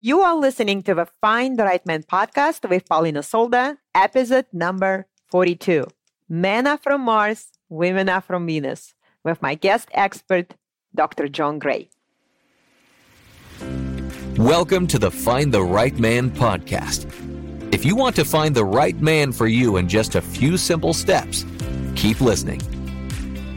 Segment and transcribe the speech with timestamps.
[0.00, 5.08] You are listening to the Find the Right Man podcast with Paulina Solda, episode number
[5.26, 5.88] 42.
[6.28, 10.54] Men are from Mars, women are from Venus, with my guest expert,
[10.94, 11.26] Dr.
[11.26, 11.90] John Gray.
[14.36, 17.12] Welcome to the Find the Right Man podcast.
[17.74, 20.94] If you want to find the right man for you in just a few simple
[20.94, 21.44] steps,
[21.96, 22.62] keep listening.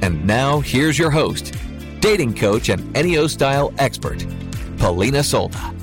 [0.02, 1.54] And now, here's your host,
[2.00, 4.26] dating coach and Enneagram style expert,
[4.80, 5.81] Paulina Solda.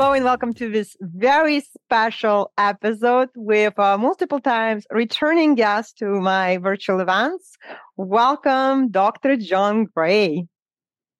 [0.00, 6.06] Hello and welcome to this very special episode with uh, multiple times returning guest to
[6.22, 7.58] my virtual events.
[7.98, 9.36] Welcome, Dr.
[9.36, 10.46] John Gray.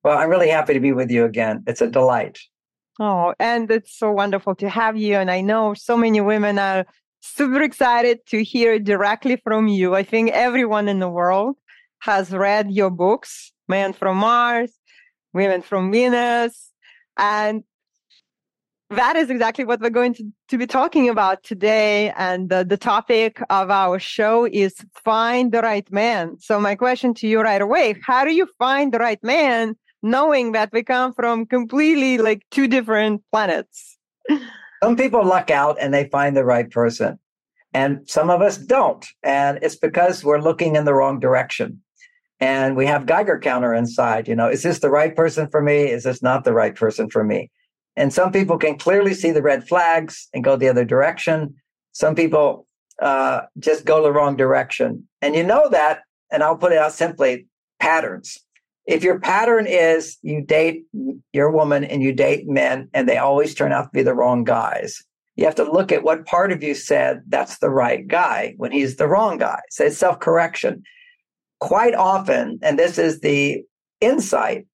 [0.02, 1.62] Well, I'm really happy to be with you again.
[1.66, 2.38] It's a delight.
[2.98, 5.16] Oh, and it's so wonderful to have you.
[5.16, 6.86] And I know so many women are
[7.20, 9.94] super excited to hear directly from you.
[9.94, 11.58] I think everyone in the world
[11.98, 14.72] has read your books, Men from Mars,
[15.34, 16.70] Women from Venus.
[17.18, 17.62] And
[18.90, 22.10] that is exactly what we're going to, to be talking about today.
[22.16, 24.74] And the, the topic of our show is
[25.04, 26.36] find the right man.
[26.40, 30.52] So my question to you right away, how do you find the right man knowing
[30.52, 33.98] that we come from completely like two different planets.
[34.82, 37.18] Some people luck out and they find the right person,
[37.74, 39.06] and some of us don't.
[39.22, 41.82] And it's because we're looking in the wrong direction.
[42.42, 44.26] And we have Geiger counter inside.
[44.26, 45.90] You know, is this the right person for me?
[45.90, 47.50] Is this not the right person for me?
[48.00, 51.54] And some people can clearly see the red flags and go the other direction.
[51.92, 52.66] Some people
[53.00, 55.06] uh, just go the wrong direction.
[55.22, 56.00] And you know that,
[56.32, 57.46] and I'll put it out simply
[57.78, 58.38] patterns
[58.90, 60.84] if your pattern is you date
[61.32, 64.42] your woman and you date men and they always turn out to be the wrong
[64.42, 65.02] guys,
[65.36, 68.72] you have to look at what part of you said that's the right guy when
[68.72, 69.60] he's the wrong guy.
[69.70, 70.82] So it's self correction.
[71.60, 73.62] Quite often, and this is the
[74.00, 74.66] insight,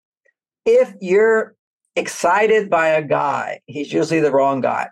[0.64, 1.55] if you're
[1.96, 4.88] excited by a guy, he's usually the wrong guy.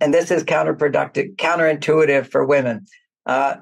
[0.00, 2.86] And this is counterproductive, counterintuitive for women.
[3.26, 3.56] Uh,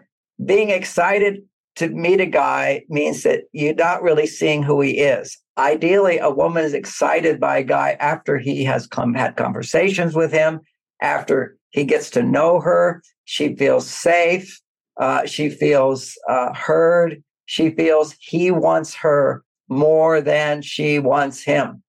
[0.45, 1.43] being excited
[1.77, 5.37] to meet a guy means that you're not really seeing who he is.
[5.57, 10.33] Ideally, a woman is excited by a guy after he has come had conversations with
[10.33, 10.61] him,
[11.03, 13.03] after he gets to know her.
[13.25, 14.61] She feels safe.
[15.01, 17.23] Uh, she feels uh, heard.
[17.47, 21.83] She feels he wants her more than she wants him.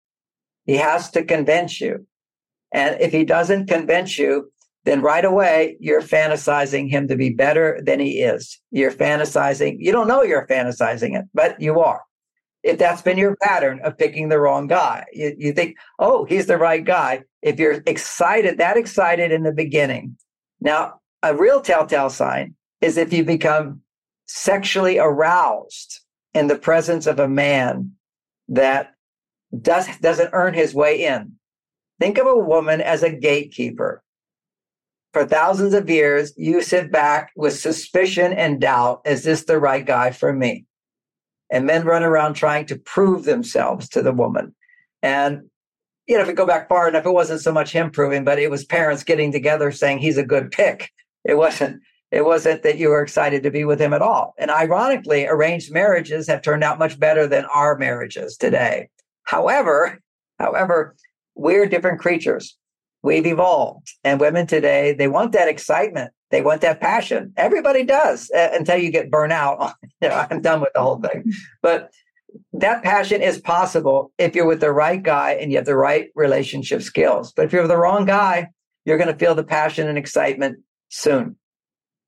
[0.65, 2.05] He has to convince you.
[2.73, 4.51] And if he doesn't convince you,
[4.85, 8.59] then right away you're fantasizing him to be better than he is.
[8.71, 12.01] You're fantasizing, you don't know you're fantasizing it, but you are.
[12.61, 16.47] If that's been your pattern of picking the wrong guy, you, you think, oh, he's
[16.47, 17.23] the right guy.
[17.41, 20.17] If you're excited, that excited in the beginning.
[20.59, 23.81] Now, a real telltale sign is if you become
[24.25, 26.01] sexually aroused
[26.33, 27.93] in the presence of a man
[28.47, 28.93] that
[29.61, 31.33] does, doesn't earn his way in.
[31.99, 34.03] Think of a woman as a gatekeeper
[35.13, 39.85] for thousands of years, you sit back with suspicion and doubt is this the right
[39.85, 40.65] guy for me?
[41.51, 44.55] And men run around trying to prove themselves to the woman.
[45.01, 45.49] And,
[46.05, 48.37] you know, if we go back far enough, it wasn't so much him proving, but
[48.37, 50.91] it was parents getting together saying he's a good pick.
[51.25, 51.81] It wasn't.
[52.11, 54.33] It wasn't that you were excited to be with him at all.
[54.37, 58.89] And ironically, arranged marriages have turned out much better than our marriages today.
[59.23, 59.99] However,
[60.39, 60.95] however,
[61.35, 62.57] we're different creatures.
[63.03, 63.93] We've evolved.
[64.03, 66.11] And women today, they want that excitement.
[66.31, 67.33] They want that passion.
[67.37, 69.73] Everybody does uh, until you get burnt out.
[70.01, 71.31] you know, I'm done with the whole thing.
[71.61, 71.91] But
[72.53, 76.09] that passion is possible if you're with the right guy and you have the right
[76.15, 77.31] relationship skills.
[77.31, 78.49] But if you're with the wrong guy,
[78.85, 80.59] you're going to feel the passion and excitement
[80.89, 81.35] soon.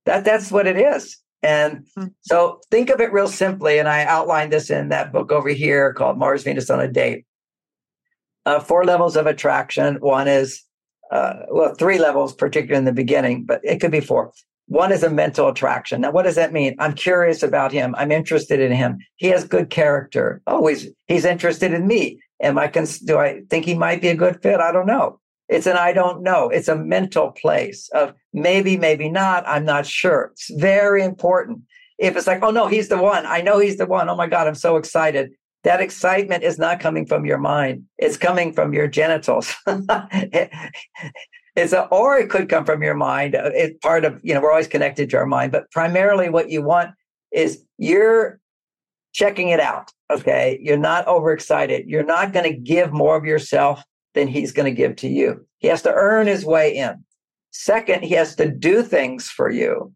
[0.06, 1.18] That that's what it is.
[1.44, 2.08] And hmm.
[2.22, 3.80] so think of it real simply.
[3.80, 7.26] And I outlined this in that book over here called Mars Venus on a Date.
[8.46, 9.96] Uh, four levels of attraction.
[9.96, 10.64] One is
[11.12, 14.32] uh, well, three levels, particularly in the beginning, but it could be four.
[14.68, 16.02] One is a mental attraction.
[16.02, 16.76] Now, what does that mean?
[16.80, 17.94] I'm curious about him.
[17.98, 19.00] I'm interested in him.
[19.18, 20.42] He has good character.
[20.48, 22.22] Oh, he's, he's interested in me.
[22.42, 24.62] Am I, cons- do I think he might be a good fit?
[24.62, 25.20] I don't know.
[25.52, 26.50] It's an I don't know.
[26.50, 29.44] It's a mental place of maybe, maybe not.
[29.48, 30.32] I'm not sure.
[30.34, 31.62] It's very important.
[32.00, 33.28] If it's like, oh no, he's the one.
[33.28, 34.10] I know he's the one.
[34.10, 35.32] Oh my God, I'm so excited
[35.64, 39.54] that excitement is not coming from your mind it's coming from your genitals
[41.56, 44.42] it's a, or it could come from your mind uh, it's part of you know
[44.42, 46.92] we're always connected to our mind but primarily what you want
[47.32, 48.40] is you're
[49.14, 53.84] checking it out okay you're not overexcited you're not going to give more of yourself
[54.14, 57.04] than he's going to give to you he has to earn his way in
[57.52, 59.94] second he has to do things for you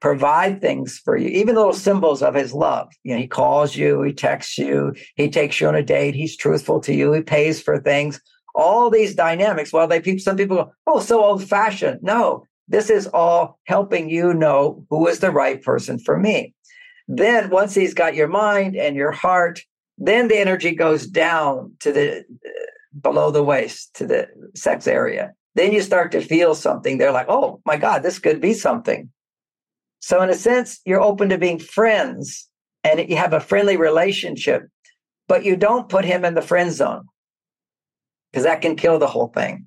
[0.00, 2.88] provide things for you, even little symbols of his love.
[3.02, 6.36] You know, he calls you, he texts you, he takes you on a date, he's
[6.36, 8.20] truthful to you, he pays for things.
[8.54, 9.72] All these dynamics.
[9.72, 12.00] Well, they some people go, oh, so old fashioned.
[12.02, 16.54] No, this is all helping you know who is the right person for me.
[17.06, 19.60] Then once he's got your mind and your heart,
[19.96, 22.24] then the energy goes down to the
[23.00, 25.32] below the waist to the sex area.
[25.54, 26.98] Then you start to feel something.
[26.98, 29.10] They're like, oh my God, this could be something.
[30.00, 32.48] So, in a sense, you're open to being friends
[32.84, 34.68] and you have a friendly relationship,
[35.26, 37.04] but you don't put him in the friend zone
[38.30, 39.66] because that can kill the whole thing.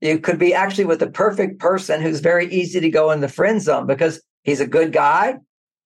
[0.00, 3.28] You could be actually with the perfect person who's very easy to go in the
[3.28, 5.36] friend zone because he's a good guy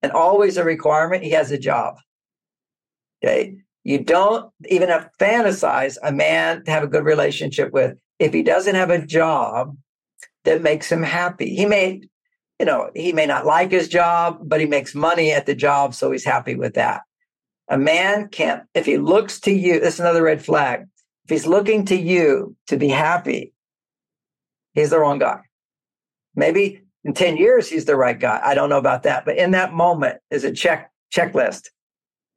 [0.02, 1.24] and always a requirement.
[1.24, 1.96] He has a job.
[3.24, 3.56] Okay.
[3.84, 8.42] You don't even have fantasize a man to have a good relationship with if he
[8.42, 9.76] doesn't have a job
[10.44, 11.54] that makes him happy.
[11.54, 12.02] He may,
[12.60, 15.94] you know, he may not like his job, but he makes money at the job,
[15.94, 17.02] so he's happy with that.
[17.68, 20.84] A man can't, if he looks to you, this is another red flag.
[21.24, 23.52] If he's looking to you to be happy,
[24.74, 25.40] he's the wrong guy.
[26.34, 28.40] Maybe in 10 years, he's the right guy.
[28.42, 29.24] I don't know about that.
[29.24, 31.68] But in that moment is a check checklist.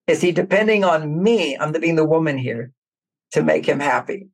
[0.07, 1.57] Is he depending on me?
[1.57, 2.71] I'm being the woman here
[3.31, 4.27] to make him happy.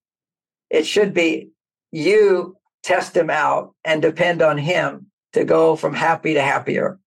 [0.70, 1.50] It should be
[1.92, 7.00] you test him out and depend on him to go from happy to happier.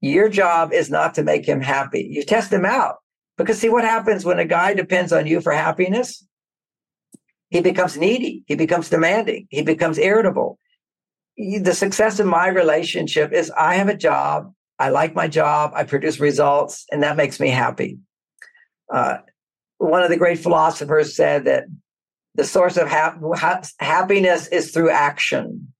[0.00, 2.06] Your job is not to make him happy.
[2.10, 2.96] You test him out
[3.36, 6.26] because see what happens when a guy depends on you for happiness?
[7.50, 8.44] He becomes needy.
[8.46, 9.46] He becomes demanding.
[9.50, 10.58] He becomes irritable.
[11.36, 15.84] The success of my relationship is I have a job I like my job, I
[15.84, 17.98] produce results, and that makes me happy.
[18.92, 19.18] Uh,
[19.78, 21.64] one of the great philosophers said that
[22.34, 25.72] the source of ha- happiness is through action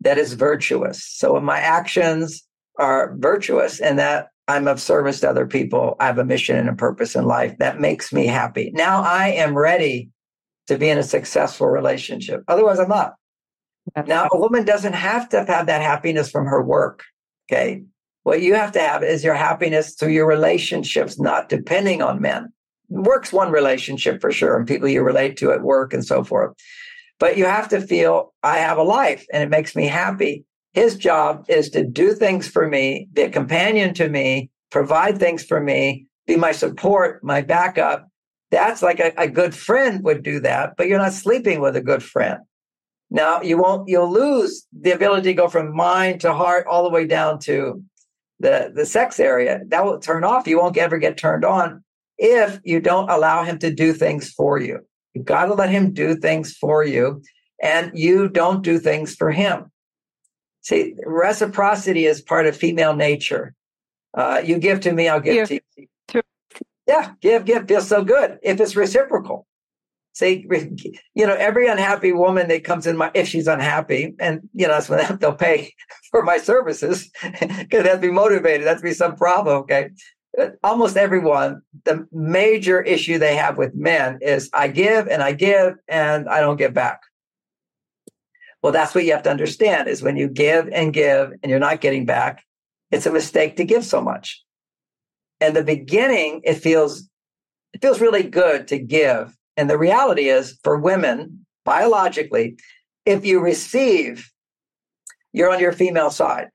[0.00, 1.04] that is virtuous.
[1.04, 2.42] So when my actions
[2.78, 6.68] are virtuous and that I'm of service to other people, I have a mission and
[6.68, 8.70] a purpose in life that makes me happy.
[8.74, 10.10] Now I am ready
[10.68, 12.42] to be in a successful relationship.
[12.48, 13.14] Otherwise, I'm not.
[14.06, 17.02] Now, a woman doesn't have to have that happiness from her work.
[17.50, 17.82] Okay.
[18.24, 22.50] What you have to have is your happiness through your relationships, not depending on men.
[22.88, 26.56] Work's one relationship for sure, and people you relate to at work and so forth.
[27.18, 30.44] But you have to feel I have a life and it makes me happy.
[30.72, 35.44] His job is to do things for me, be a companion to me, provide things
[35.44, 38.08] for me, be my support, my backup.
[38.50, 41.80] That's like a, a good friend would do that, but you're not sleeping with a
[41.80, 42.40] good friend.
[43.14, 46.90] Now you won't, you'll lose the ability to go from mind to heart all the
[46.90, 47.80] way down to
[48.40, 49.60] the, the sex area.
[49.68, 50.48] That will turn off.
[50.48, 51.84] You won't ever get turned on
[52.18, 54.80] if you don't allow him to do things for you.
[55.14, 57.22] You've got to let him do things for you
[57.62, 59.70] and you don't do things for him.
[60.62, 63.54] See, reciprocity is part of female nature.
[64.12, 66.22] Uh, you give to me, I'll give, give to you.
[66.88, 69.46] Yeah, give, give feels so good if it's reciprocal
[70.14, 70.46] say,
[71.14, 74.74] you know, every unhappy woman that comes in my, if she's unhappy, and, you know,
[74.74, 75.74] that's when they'll pay
[76.10, 78.66] for my services because they have to be motivated.
[78.66, 79.58] That's be some problem.
[79.62, 79.90] Okay.
[80.40, 85.32] Uh, almost everyone, the major issue they have with men is I give and I
[85.32, 87.00] give and I don't get back.
[88.62, 91.58] Well, that's what you have to understand is when you give and give and you're
[91.58, 92.42] not getting back,
[92.90, 94.42] it's a mistake to give so much.
[95.40, 97.08] In the beginning, it feels
[97.72, 102.56] it feels really good to give and the reality is for women, biologically,
[103.06, 104.30] if you receive,
[105.32, 106.48] you're on your female side.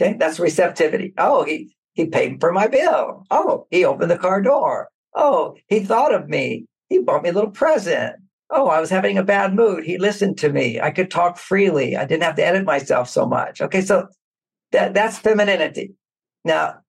[0.00, 1.14] Okay, that's receptivity.
[1.18, 3.24] Oh, he he paid for my bill.
[3.30, 4.88] Oh, he opened the car door.
[5.14, 6.66] Oh, he thought of me.
[6.88, 8.16] He bought me a little present.
[8.50, 9.84] Oh, I was having a bad mood.
[9.84, 10.78] He listened to me.
[10.80, 11.96] I could talk freely.
[11.96, 13.60] I didn't have to edit myself so much.
[13.60, 14.08] Okay, so
[14.72, 15.94] that that's femininity.
[16.44, 16.80] Now,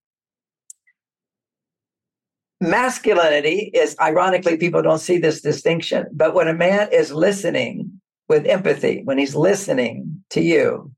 [2.59, 8.47] masculinity is ironically people don't see this distinction but when a man is listening with
[8.47, 10.91] empathy when he's listening to you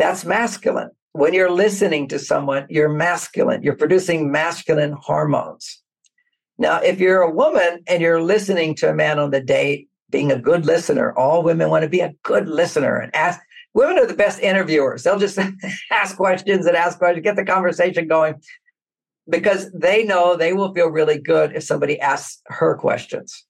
[0.00, 0.88] that's masculine.
[1.12, 3.62] When you're listening to someone you're masculine.
[3.62, 5.82] You're producing masculine hormones.
[6.56, 10.32] Now if you're a woman and you're listening to a man on the date being
[10.32, 13.38] a good listener all women want to be a good listener and ask
[13.74, 15.02] women are the best interviewers.
[15.02, 15.38] They'll just
[15.90, 18.36] ask questions and ask questions get the conversation going
[19.28, 23.44] because they know they will feel really good if somebody asks her questions.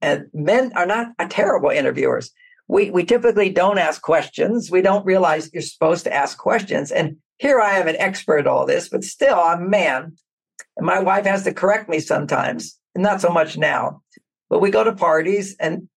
[0.00, 2.30] And men are not a terrible interviewers.
[2.68, 4.70] We, we typically don't ask questions.
[4.70, 6.90] We don't realize you're supposed to ask questions.
[6.90, 10.16] And here I am an expert at all this, but still I'm a man.
[10.76, 14.02] And my wife has to correct me sometimes, not so much now.
[14.48, 15.88] But we go to parties and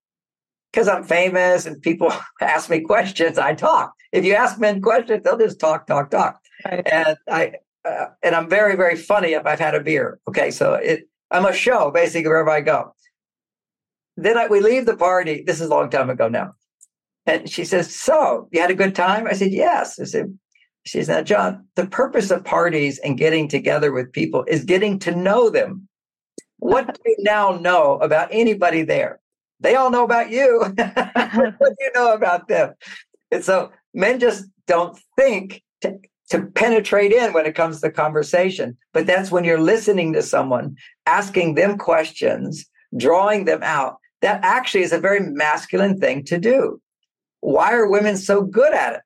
[0.72, 2.12] because I'm famous and people
[2.42, 3.94] ask me questions, I talk.
[4.12, 6.40] if you ask men questions, they'll just talk, talk, talk.
[6.66, 6.86] Right.
[6.86, 7.54] And I
[7.86, 10.20] uh, and I'm very, very funny if I've had a beer.
[10.28, 12.94] Okay, so it I'm a show basically wherever I go.
[14.18, 15.44] Then I, we leave the party.
[15.46, 16.54] This is a long time ago now.
[17.26, 19.28] And she says, So you had a good time?
[19.28, 20.00] I said, Yes.
[20.00, 20.38] I said,
[20.86, 25.00] She said, Now, John, the purpose of parties and getting together with people is getting
[25.00, 25.88] to know them.
[26.60, 29.20] What do you now know about anybody there?
[29.60, 30.60] They all know about you.
[30.76, 32.74] what do you know about them?
[33.32, 38.78] And so men just don't think to, to penetrate in when it comes to conversation.
[38.94, 42.66] But that's when you're listening to someone, asking them questions,
[42.98, 43.98] drawing them out.
[44.22, 46.82] That actually is a very masculine thing to do.
[47.42, 49.02] Why are women so good at it?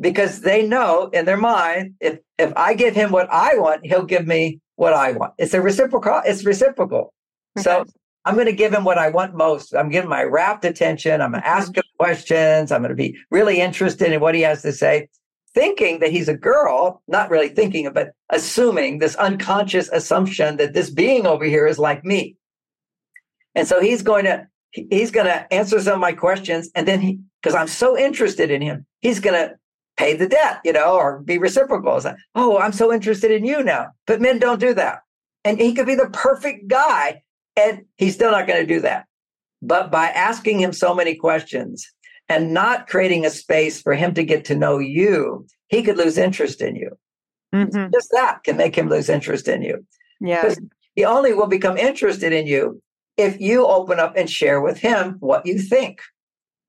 [0.00, 4.04] Because they know in their mind, if if I give him what I want, he'll
[4.04, 5.34] give me what I want.
[5.38, 7.14] It's a reciprocal, it's reciprocal.
[7.56, 7.62] Okay.
[7.62, 7.84] So
[8.24, 9.74] I'm going to give him what I want most.
[9.74, 11.20] I'm giving my rapt attention.
[11.20, 11.78] I'm going to ask mm-hmm.
[11.78, 12.72] him questions.
[12.72, 15.08] I'm going to be really interested in what he has to say,
[15.54, 20.90] thinking that he's a girl, not really thinking, but assuming this unconscious assumption that this
[20.90, 22.36] being over here is like me.
[23.54, 26.98] And so he's going to he's going to answer some of my questions and then
[26.98, 29.54] he because i'm so interested in him he's going to
[29.98, 32.00] pay the debt you know or be reciprocal.
[32.02, 33.88] Like, oh i'm so interested in you now.
[34.06, 35.00] But men don't do that.
[35.44, 37.22] And he could be the perfect guy
[37.56, 39.04] and he's still not going to do that.
[39.60, 41.86] But by asking him so many questions
[42.28, 46.18] and not creating a space for him to get to know you he could lose
[46.18, 46.96] interest in you.
[47.54, 47.92] Mm-hmm.
[47.92, 49.84] just that can make him lose interest in you.
[50.20, 50.54] Yeah.
[50.94, 52.80] He only will become interested in you
[53.18, 56.00] if you open up and share with him what you think.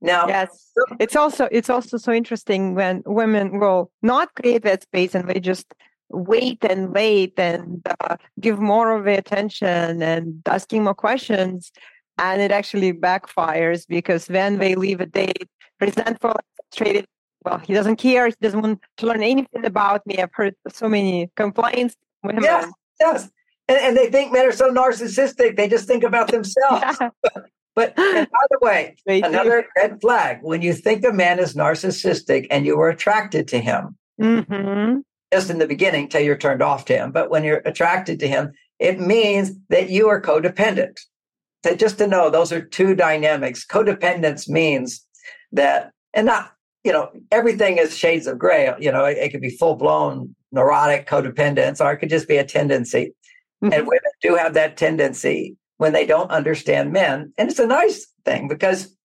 [0.01, 5.15] Now, yes, it's also it's also so interesting when women will not create that space
[5.15, 5.73] and they just
[6.09, 11.71] wait and wait and uh, give more of the attention and asking more questions,
[12.17, 15.47] and it actually backfires because when they leave a date
[15.79, 16.35] resentful,
[16.69, 17.05] frustrated.
[17.43, 18.27] Well, he doesn't care.
[18.27, 20.17] He doesn't want to learn anything about me.
[20.17, 21.95] I've heard so many complaints.
[22.23, 23.29] Yes, yes.
[23.67, 26.99] And, and they think men are so narcissistic, they just think about themselves.
[27.75, 29.67] but by the way, they another do.
[29.77, 33.97] red flag when you think a man is narcissistic and you are attracted to him,
[34.21, 34.99] mm-hmm.
[35.33, 38.27] just in the beginning till you're turned off to him, but when you're attracted to
[38.27, 40.99] him, it means that you are codependent.
[41.63, 43.65] So just to know, those are two dynamics.
[43.65, 45.05] Codependence means
[45.51, 46.53] that, and not,
[46.83, 48.73] you know, everything is shades of gray.
[48.79, 52.37] You know, it, it could be full blown neurotic codependence, or it could just be
[52.37, 53.13] a tendency.
[53.63, 53.73] Mm-hmm.
[53.73, 57.33] And women do have that tendency when they don't understand men.
[57.37, 58.95] And it's a nice thing because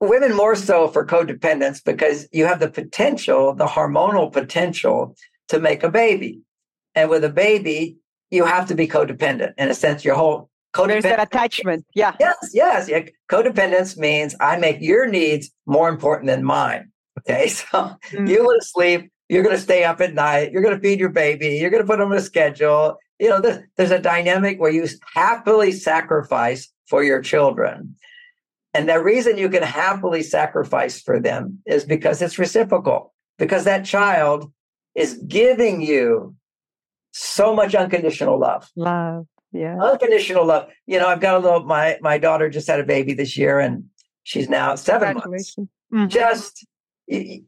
[0.00, 5.16] women more so for codependence because you have the potential, the hormonal potential
[5.48, 6.40] to make a baby.
[6.94, 7.96] And with a baby,
[8.30, 9.54] you have to be codependent.
[9.58, 10.88] In a sense, your whole codependent.
[10.88, 11.86] There's that attachment.
[11.94, 12.14] Yeah.
[12.18, 12.88] Yes, yes.
[12.88, 13.06] Yeah.
[13.30, 16.90] Codependence means I make your needs more important than mine.
[17.20, 17.48] Okay.
[17.52, 18.26] So mm-hmm.
[18.26, 20.52] you want to sleep, you're going to stay up at night.
[20.52, 21.56] You're going to feed your baby.
[21.56, 22.96] You're going to put them on a schedule.
[23.18, 27.96] You know, there's, there's a dynamic where you happily sacrifice for your children.
[28.74, 33.84] And the reason you can happily sacrifice for them is because it's reciprocal, because that
[33.84, 34.50] child
[34.94, 36.34] is giving you
[37.12, 38.68] so much unconditional love.
[38.76, 39.26] Love.
[39.52, 39.78] Yeah.
[39.78, 40.68] Unconditional love.
[40.86, 43.60] You know, I've got a little, my, my daughter just had a baby this year
[43.60, 43.84] and
[44.22, 45.56] she's now seven months.
[45.56, 46.08] Mm-hmm.
[46.08, 46.66] Just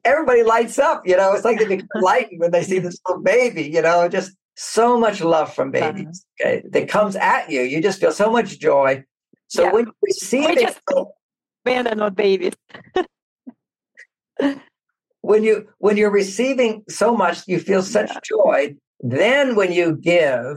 [0.04, 1.06] everybody lights up.
[1.06, 3.62] You know, it's like they become lightened when they see this little baby.
[3.62, 6.26] You know, just so much love from babies.
[6.40, 7.62] Okay, that comes at you.
[7.62, 9.04] You just feel so much joy.
[9.48, 9.72] So yeah.
[9.72, 10.80] when you receive we just
[11.64, 12.54] man and not babies.
[15.20, 18.20] when you when you're receiving so much, you feel such yeah.
[18.24, 18.74] joy.
[19.00, 20.56] Then when you give,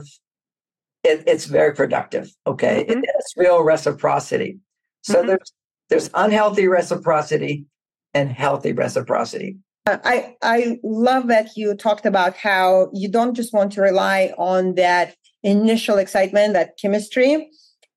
[1.08, 2.30] it, it's very productive.
[2.46, 3.00] Okay, mm-hmm.
[3.02, 4.58] it's real reciprocity.
[5.02, 5.28] So mm-hmm.
[5.28, 5.52] there's
[5.88, 7.66] there's unhealthy reciprocity
[8.14, 9.56] and healthy reciprocity.
[9.86, 14.34] Uh, I, I love that you talked about how you don't just want to rely
[14.36, 17.48] on that initial excitement, that chemistry,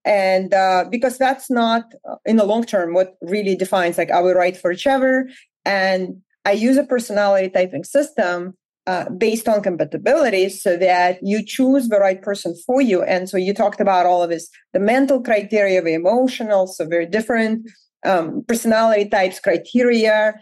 [0.06, 4.24] and uh, because that's not uh, in the long term what really defines like are
[4.24, 5.30] we right for each other.
[5.66, 8.58] And I use a personality typing system
[8.92, 13.02] uh, based on compatibility so that you choose the right person for you.
[13.04, 17.06] And so you talked about all of this, the mental criteria, the emotional, so very
[17.06, 17.70] different
[18.04, 20.34] um, personality types criteria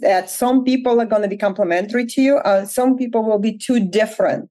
[0.00, 3.56] that some people are going to be complementary to you uh, some people will be
[3.56, 4.50] too different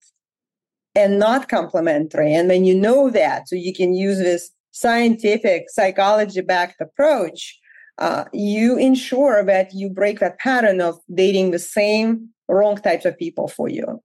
[0.95, 6.41] and not complementary and when you know that so you can use this scientific psychology
[6.41, 7.59] backed approach
[7.97, 13.17] uh, you ensure that you break that pattern of dating the same wrong types of
[13.17, 14.01] people for you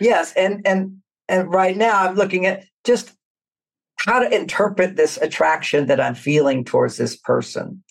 [0.00, 0.96] yes and and
[1.28, 3.12] and right now i'm looking at just
[3.96, 7.82] how to interpret this attraction that i'm feeling towards this person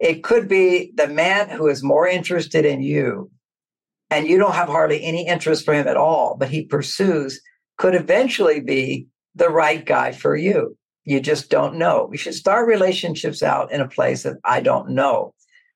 [0.00, 3.30] It could be the man who is more interested in you
[4.10, 7.40] and you don't have hardly any interest for him at all, but he pursues,
[7.78, 10.76] could eventually be the right guy for you.
[11.04, 12.06] You just don't know.
[12.10, 15.32] We should start relationships out in a place that I don't know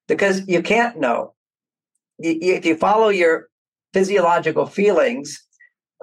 [0.07, 1.35] because you can't know.
[2.19, 3.48] If you follow your
[3.99, 5.45] physiological feelings,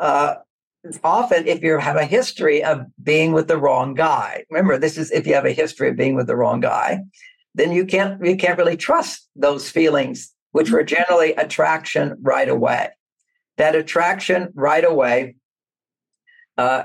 [0.01, 0.35] uh,
[1.01, 5.11] often if you have a history of being with the wrong guy, remember this is
[5.11, 6.99] if you have a history of being with the wrong guy,
[7.53, 12.89] then you can't you can't really trust those feelings, which were generally attraction right away.
[13.57, 15.37] That attraction right away
[16.57, 16.83] uh,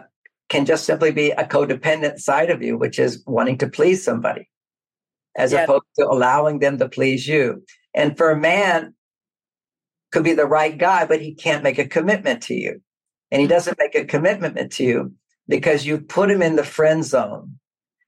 [0.49, 4.49] can just simply be a codependent side of you, which is wanting to please somebody,
[5.37, 5.65] as yeah.
[5.65, 7.65] opposed to allowing them to please you.
[7.95, 8.95] And for a man,
[10.11, 12.81] could be the right guy, but he can't make a commitment to you.
[13.31, 15.13] And he doesn't make a commitment to you
[15.49, 17.59] because you put him in the friend zone.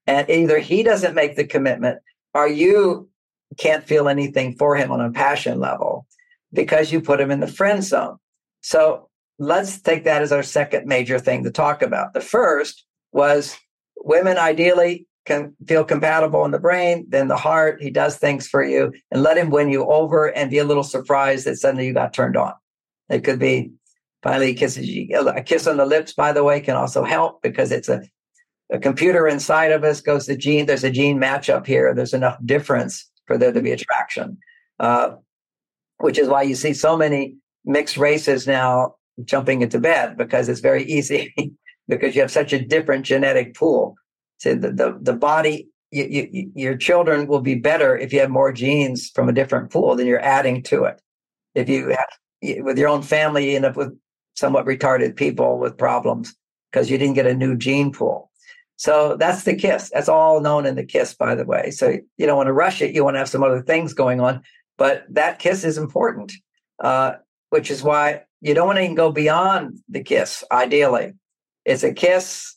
[0.05, 1.99] And either he doesn't make the commitment
[2.33, 3.09] or you
[3.57, 6.05] can't feel anything for him on a passion level
[6.51, 8.17] because you put him in the friend zone.
[8.61, 12.13] So let's take that as our second major thing to talk about.
[12.13, 13.57] The first was
[13.97, 17.81] women ideally can feel compatible in the brain, then the heart.
[17.81, 20.83] He does things for you and let him win you over and be a little
[20.83, 22.53] surprised that suddenly you got turned on.
[23.09, 23.71] It could be
[24.21, 25.07] finally kisses you.
[25.29, 28.01] A kiss on the lips, by the way, can also help because it's a,
[28.71, 30.65] a computer inside of us goes to gene.
[30.65, 31.93] There's a gene matchup here.
[31.93, 34.37] There's enough difference for there to be attraction,
[34.79, 35.15] uh,
[35.99, 40.59] which is why you see so many mixed races now jumping into bed because it's
[40.59, 41.33] very easy
[41.87, 43.95] because you have such a different genetic pool.
[44.43, 48.51] The, the, the body, you, you, your children will be better if you have more
[48.51, 51.01] genes from a different pool than you're adding to it.
[51.55, 53.97] If you have, with your own family, you end up with
[54.35, 56.35] somewhat retarded people with problems
[56.71, 58.31] because you didn't get a new gene pool.
[58.75, 59.91] So that's the kiss.
[59.93, 61.71] That's all known in the kiss, by the way.
[61.71, 62.93] So you don't want to rush it.
[62.93, 64.41] You want to have some other things going on,
[64.77, 66.33] but that kiss is important,
[66.79, 67.13] uh,
[67.51, 70.43] which is why you don't want to even go beyond the kiss.
[70.51, 71.13] Ideally,
[71.65, 72.55] it's a kiss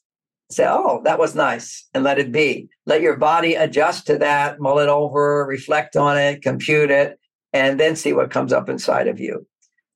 [0.51, 2.69] say, oh, that was nice, and let it be.
[2.87, 7.19] Let your body adjust to that, mull it over, reflect on it, compute it,
[7.53, 9.47] and then see what comes up inside of you.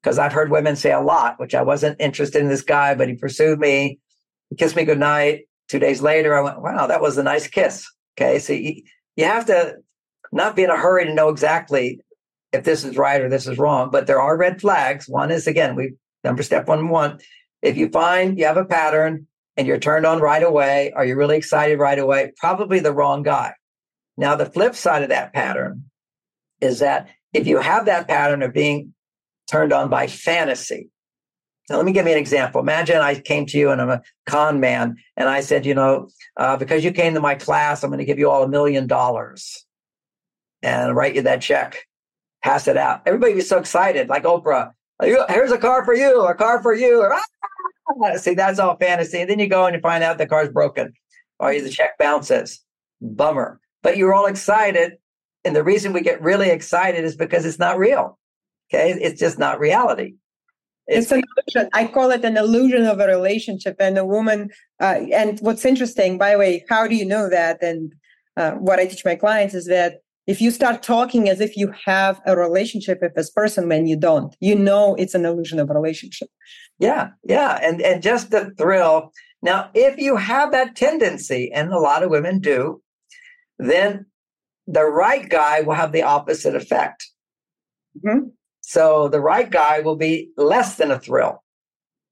[0.03, 3.09] Because I've heard women say a lot, which I wasn't interested in this guy, but
[3.09, 4.01] he pursued me,
[4.49, 5.43] he kissed me goodnight.
[5.69, 7.87] Two days later, I went, wow, that was a nice kiss.
[8.19, 8.39] Okay.
[8.41, 8.83] So you,
[9.15, 9.77] you have to
[10.33, 12.01] not be in a hurry to know exactly
[12.53, 15.09] if this is right or this is wrong, but there are red flags.
[15.09, 15.93] One is, again, we
[16.25, 17.21] number step one, one.
[17.63, 19.27] If you find you have a pattern,
[19.61, 22.33] and you're turned on right away, are you're really excited right away?
[22.38, 23.53] Probably the wrong guy.
[24.16, 25.85] Now, the flip side of that pattern
[26.62, 28.94] is that if you have that pattern of being
[29.51, 30.88] turned on by fantasy,
[31.68, 32.62] now let me give you an example.
[32.62, 36.09] Imagine I came to you and I'm a con man, and I said, you know,
[36.38, 38.87] uh, because you came to my class, I'm going to give you all a million
[38.87, 39.66] dollars
[40.62, 41.87] and write you that check,
[42.42, 43.03] pass it out.
[43.05, 44.73] Everybody be so excited, like Oprah.
[45.03, 47.03] Here's a car for you, a car for you.
[47.03, 47.39] Or, ah!
[48.16, 49.20] See, that's all fantasy.
[49.20, 50.92] And then you go and you find out the car's broken
[51.38, 52.61] or the check bounces.
[53.00, 53.61] Bummer.
[53.83, 54.94] But you're all excited.
[55.44, 58.18] And the reason we get really excited is because it's not real.
[58.72, 58.92] Okay.
[59.00, 60.14] It's just not reality.
[60.87, 61.22] It's, it's an
[61.55, 61.70] illusion.
[61.72, 63.76] I call it an illusion of a relationship.
[63.81, 64.50] And a woman,
[64.81, 67.62] uh, and what's interesting, by the way, how do you know that?
[67.62, 67.94] And
[68.37, 71.72] uh, what I teach my clients is that if you start talking as if you
[71.85, 75.70] have a relationship with this person when you don't, you know it's an illusion of
[75.70, 76.29] a relationship.
[76.81, 77.59] Yeah, yeah.
[77.62, 79.12] And and just the thrill.
[79.43, 82.83] Now, if you have that tendency, and a lot of women do,
[83.59, 84.07] then
[84.66, 87.07] the right guy will have the opposite effect.
[88.05, 88.29] Mm-hmm.
[88.61, 91.43] So the right guy will be less than a thrill,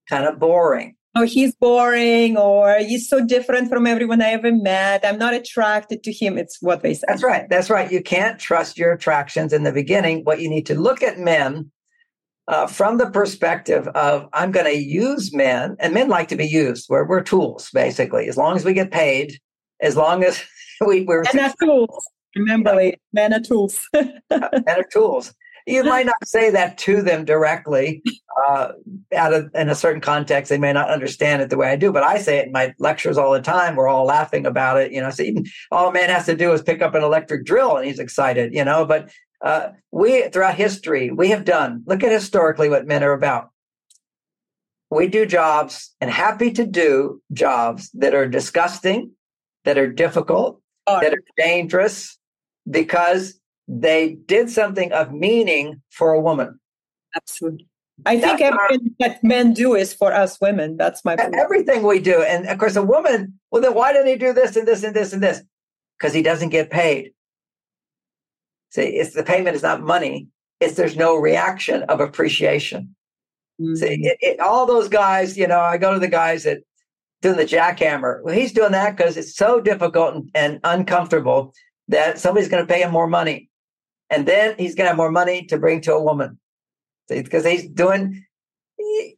[0.09, 5.05] kind of boring oh, he's boring or he's so different from everyone I ever met.
[5.05, 6.39] I'm not attracted to him.
[6.39, 7.05] It's what they say.
[7.09, 7.49] That's right.
[7.49, 7.91] That's right.
[7.91, 10.25] You can't trust your attractions in the beginning.
[10.25, 11.71] What you need to look at men
[12.49, 16.47] uh, from the perspective of I'm going to use men, and men like to be
[16.47, 16.89] used.
[16.89, 18.29] We're, we're tools, basically.
[18.29, 19.39] As long as we get paid,
[19.81, 20.43] as long as
[20.87, 21.23] we, we're.
[21.33, 22.11] Men are tools.
[22.35, 23.89] Remember, men are tools.
[23.95, 25.35] men are tools
[25.69, 28.03] you might not say that to them directly
[28.47, 28.73] uh,
[29.15, 31.93] out of in a certain context they may not understand it the way i do
[31.93, 34.93] but i say it in my lectures all the time we're all laughing about it
[34.93, 37.45] you know so even, all a man has to do is pick up an electric
[37.45, 42.03] drill and he's excited you know but uh, we throughout history we have done look
[42.03, 43.51] at historically what men are about
[44.91, 49.13] we do jobs and happy to do jobs that are disgusting
[49.65, 52.19] that are difficult that are dangerous
[52.69, 56.59] because they did something of meaning for a woman.
[57.15, 57.67] Absolutely.
[58.07, 60.77] I think everything that men do is for us women.
[60.77, 61.35] That's my belief.
[61.35, 62.23] everything we do.
[62.23, 64.95] And of course, a woman, well, then why didn't he do this and this and
[64.95, 65.43] this and this?
[65.99, 67.13] Because he doesn't get paid.
[68.71, 70.29] See, it's the payment is not money.
[70.61, 72.95] It's there's no reaction of appreciation.
[73.61, 73.75] Mm-hmm.
[73.77, 76.59] See, it, it, all those guys, you know, I go to the guys that
[77.23, 78.23] doing the jackhammer.
[78.23, 81.53] Well, he's doing that because it's so difficult and, and uncomfortable
[81.89, 83.49] that somebody's going to pay him more money.
[84.11, 86.39] And then he's going to have more money to bring to a woman.
[87.09, 88.25] Because he's doing,
[88.77, 89.17] he,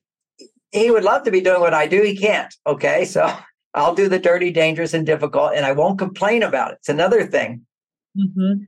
[0.70, 2.02] he would love to be doing what I do.
[2.02, 2.52] He can't.
[2.66, 3.04] Okay.
[3.04, 3.32] So
[3.74, 6.78] I'll do the dirty, dangerous, and difficult, and I won't complain about it.
[6.80, 7.66] It's another thing.
[8.18, 8.64] Mm-hmm.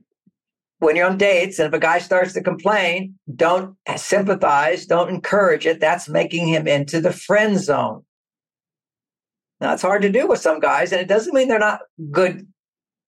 [0.83, 5.65] When you're on dates, and if a guy starts to complain, don't sympathize, don't encourage
[5.65, 5.79] it.
[5.79, 8.03] That's making him into the friend zone.
[9.61, 11.79] Now, it's hard to do with some guys, and it doesn't mean they're not
[12.11, 12.45] good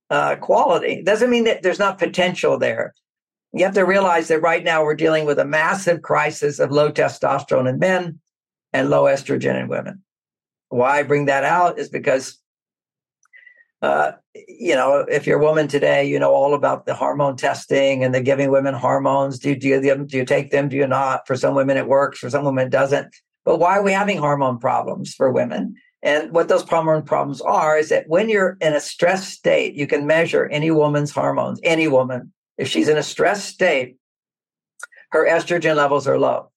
[0.09, 0.93] uh, quality.
[0.93, 2.93] It doesn't mean that there's not potential there.
[3.51, 6.93] You have to realize that right now we're dealing with a massive crisis of low
[6.93, 8.21] testosterone in men
[8.71, 10.01] and low estrogen in women.
[10.69, 12.39] Why I bring that out is because,
[13.81, 18.03] uh, you know, if you're a woman today, you know all about the hormone testing
[18.03, 19.39] and the giving women hormones.
[19.39, 20.05] Do you do?
[20.05, 20.69] Do you take them?
[20.69, 21.27] Do you not?
[21.27, 22.19] For some women, it works.
[22.19, 23.15] For some women, it doesn't.
[23.43, 25.75] But why are we having hormone problems for women?
[26.01, 29.87] And what those hormone problems are is that when you're in a stress state, you
[29.87, 31.59] can measure any woman's hormones.
[31.63, 33.97] Any woman, if she's in a stress state,
[35.11, 36.51] her estrogen levels are low.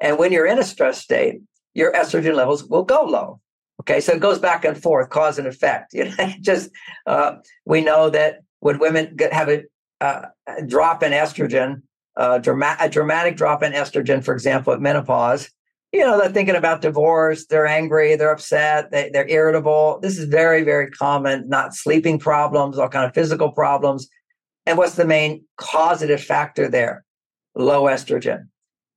[0.00, 1.40] And when you're in a stress state,
[1.74, 3.40] your estrogen levels will go low.
[3.80, 5.92] Okay, so it goes back and forth, cause and effect.
[5.94, 6.70] You know, just
[7.06, 9.62] uh, we know that when women get, have a,
[10.02, 11.80] uh, a, drop in estrogen,
[12.16, 15.50] uh, drama- a dramatic drop in estrogen, for example, at menopause,
[15.92, 19.98] you know, they're thinking about divorce, they're angry, they're upset, they, they're irritable.
[20.02, 21.48] This is very, very common.
[21.48, 24.08] Not sleeping problems, all kind of physical problems.
[24.66, 27.04] And what's the main causative factor there?
[27.54, 28.48] Low estrogen.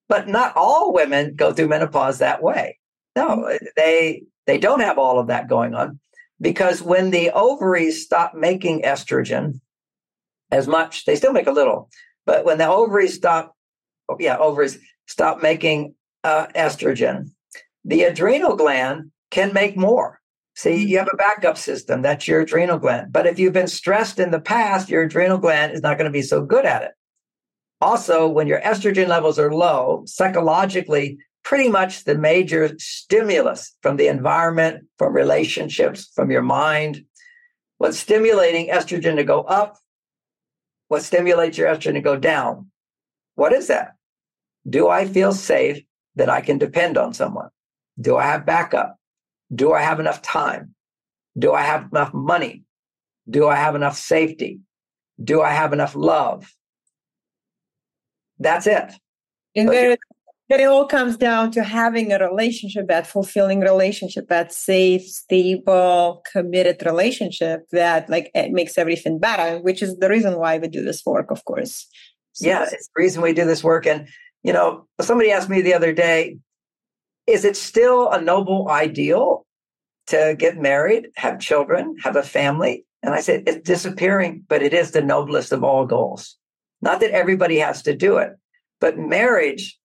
[0.09, 2.77] But not all women go through menopause that way.
[3.15, 5.99] No, they they don't have all of that going on
[6.41, 9.59] because when the ovaries stop making estrogen
[10.51, 11.89] as much, they still make a little,
[12.25, 13.55] but when the ovaries stop,
[14.19, 14.77] yeah, ovaries
[15.07, 17.31] stop making uh, estrogen,
[17.85, 20.19] the adrenal gland can make more.
[20.55, 22.03] See, you have a backup system.
[22.03, 23.11] That's your adrenal gland.
[23.11, 26.11] But if you've been stressed in the past, your adrenal gland is not going to
[26.11, 26.91] be so good at it.
[27.81, 34.07] Also, when your estrogen levels are low, psychologically, pretty much the major stimulus from the
[34.07, 37.05] environment, from relationships, from your mind,
[37.77, 39.77] what's stimulating estrogen to go up,
[40.87, 42.69] what stimulates your estrogen to go down.
[43.35, 43.95] What is that?
[44.69, 45.83] Do I feel safe
[46.15, 47.49] that I can depend on someone?
[47.99, 48.95] Do I have backup?
[49.53, 50.75] Do I have enough time?
[51.37, 52.63] Do I have enough money?
[53.29, 54.59] Do I have enough safety?
[55.21, 56.53] Do I have enough love?
[58.39, 58.93] That's it.
[59.55, 59.97] And there,
[60.59, 66.83] it all comes down to having a relationship, that fulfilling relationship, that safe, stable, committed
[66.85, 71.05] relationship that like it makes everything better, which is the reason why we do this
[71.05, 71.87] work, of course.
[72.33, 73.85] So, yeah, it's the reason we do this work.
[73.85, 74.07] And,
[74.43, 76.37] you know, somebody asked me the other day,
[77.27, 79.45] is it still a noble ideal
[80.07, 82.85] to get married, have children, have a family?
[83.01, 86.37] And I said, it's disappearing, but it is the noblest of all goals.
[86.81, 88.31] Not that everybody has to do it,
[88.81, 89.77] but marriage,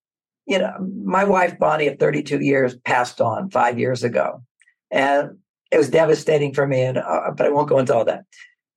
[0.48, 4.42] you know, my wife, Bonnie, of 32 years, passed on five years ago.
[4.90, 5.38] And
[5.70, 8.24] it was devastating for me, and uh, but I won't go into all that.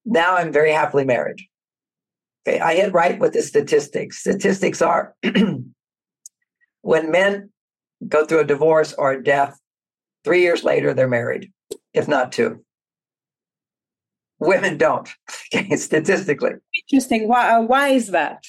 [0.04, 1.40] Now I'm very happily married.
[2.46, 4.18] Okay, I hit right with the statistics.
[4.20, 5.16] Statistics are
[6.82, 7.50] when men
[8.06, 9.58] go through a divorce or a death,
[10.26, 11.54] three years later they're married,
[11.94, 12.66] if not two.
[14.40, 15.08] Women don't,
[15.76, 16.54] statistically.
[16.90, 17.30] Interesting.
[17.30, 18.44] Why, uh, why is that?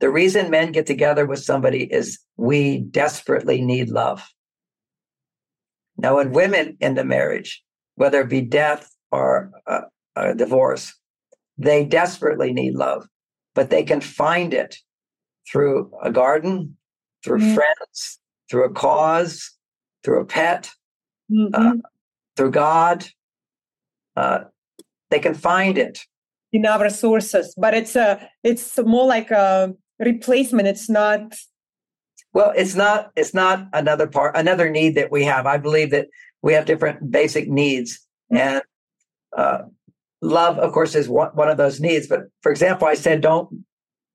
[0.00, 4.26] The reason men get together with somebody is we desperately need love.
[5.96, 7.62] Now, when women in the marriage,
[7.94, 9.82] whether it be death or a,
[10.14, 10.94] a divorce,
[11.56, 13.08] they desperately need love,
[13.54, 14.76] but they can find it
[15.50, 16.76] through a garden,
[17.24, 17.54] through mm-hmm.
[17.54, 18.18] friends,
[18.50, 19.56] through a cause,
[20.04, 20.70] through a pet,
[21.30, 21.54] mm-hmm.
[21.54, 21.72] uh,
[22.36, 23.06] through God,
[24.16, 24.40] uh,
[25.10, 26.00] they can find it
[26.52, 30.68] in our sources but it's a it's more like a replacement.
[30.68, 31.34] It's not
[32.32, 35.46] well it's not it's not another part another need that we have.
[35.46, 36.08] I believe that
[36.42, 38.00] we have different basic needs
[38.32, 38.36] mm-hmm.
[38.36, 38.62] and
[39.36, 39.62] uh,
[40.22, 42.06] love of course is one, one of those needs.
[42.06, 43.64] But for example i said don't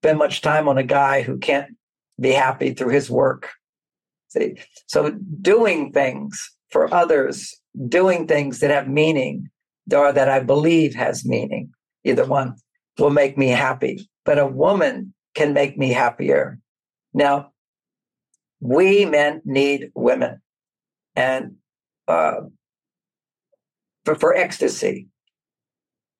[0.01, 1.75] spend much time on a guy who can't
[2.19, 3.49] be happy through his work.
[4.29, 9.49] See so doing things for others doing things that have meaning
[9.93, 11.71] or that I believe has meaning.
[12.03, 12.55] Either one
[12.97, 16.59] will make me happy, but a woman can make me happier.
[17.13, 17.51] Now,
[18.59, 20.41] we men need women,
[21.15, 21.55] and
[22.07, 22.41] uh,
[24.05, 25.07] for, for ecstasy.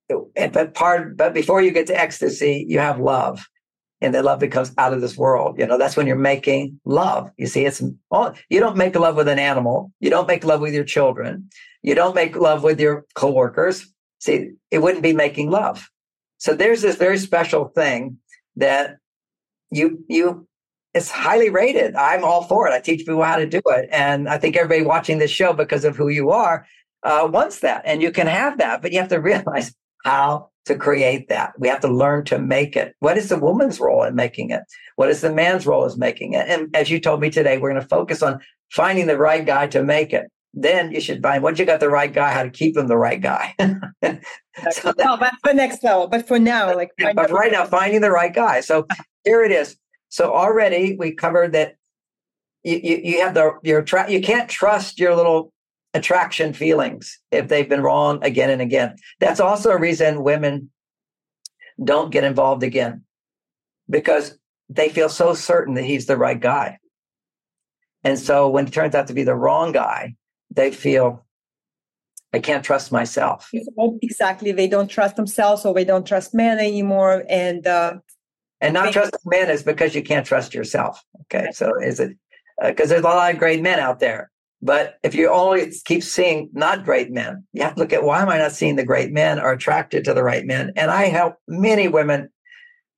[0.08, 3.44] but part, but before you get to ecstasy, you have love
[4.02, 5.58] and the love becomes out of this world.
[5.58, 7.30] You know, that's when you're making love.
[7.36, 9.92] You see, it's all, you don't make love with an animal.
[10.00, 11.48] You don't make love with your children.
[11.82, 13.86] You don't make love with your coworkers.
[14.18, 15.88] See, it wouldn't be making love.
[16.38, 18.18] So there's this very special thing
[18.56, 18.96] that
[19.72, 20.46] you, you,
[20.94, 21.96] it's highly rated.
[21.96, 22.72] I'm all for it.
[22.72, 23.88] I teach people how to do it.
[23.90, 26.66] And I think everybody watching this show because of who you are,
[27.02, 27.82] uh, wants that.
[27.84, 31.54] And you can have that, but you have to realize how to create that.
[31.58, 32.94] We have to learn to make it.
[33.00, 34.62] What is the woman's role in making it?
[34.96, 36.46] What is the man's role in making it?
[36.48, 39.66] And as you told me today, we're going to focus on finding the right guy
[39.68, 40.30] to make it.
[40.54, 42.96] Then you should find once you got the right guy, how to keep him the
[42.96, 43.54] right guy.
[43.58, 46.08] so that, no, that's the next level.
[46.08, 48.60] But for now, like but right now, finding the right guy.
[48.60, 48.86] So
[49.24, 49.76] here it is.
[50.08, 51.76] So already we covered that
[52.62, 55.52] you, you, you have the your tra- you can't trust your little
[55.94, 58.96] attraction feelings if they've been wrong again and again.
[59.20, 60.70] That's also a reason women
[61.82, 63.04] don't get involved again
[63.88, 66.78] because they feel so certain that he's the right guy.
[68.04, 70.14] And so when it turns out to be the wrong guy,
[70.50, 71.24] they feel
[72.32, 73.50] I can't trust myself.
[74.02, 74.52] Exactly.
[74.52, 77.24] They don't trust themselves or they don't trust men anymore.
[77.28, 77.96] And uh,
[78.62, 81.02] and not trust men is because you can't trust yourself.
[81.22, 81.48] Okay.
[81.52, 82.16] So is it
[82.62, 86.04] because uh, there's a lot of great men out there but if you only keep
[86.04, 88.86] seeing not great men, you have to look at why am I not seeing the
[88.86, 90.72] great men or attracted to the right men?
[90.76, 92.30] And I help many women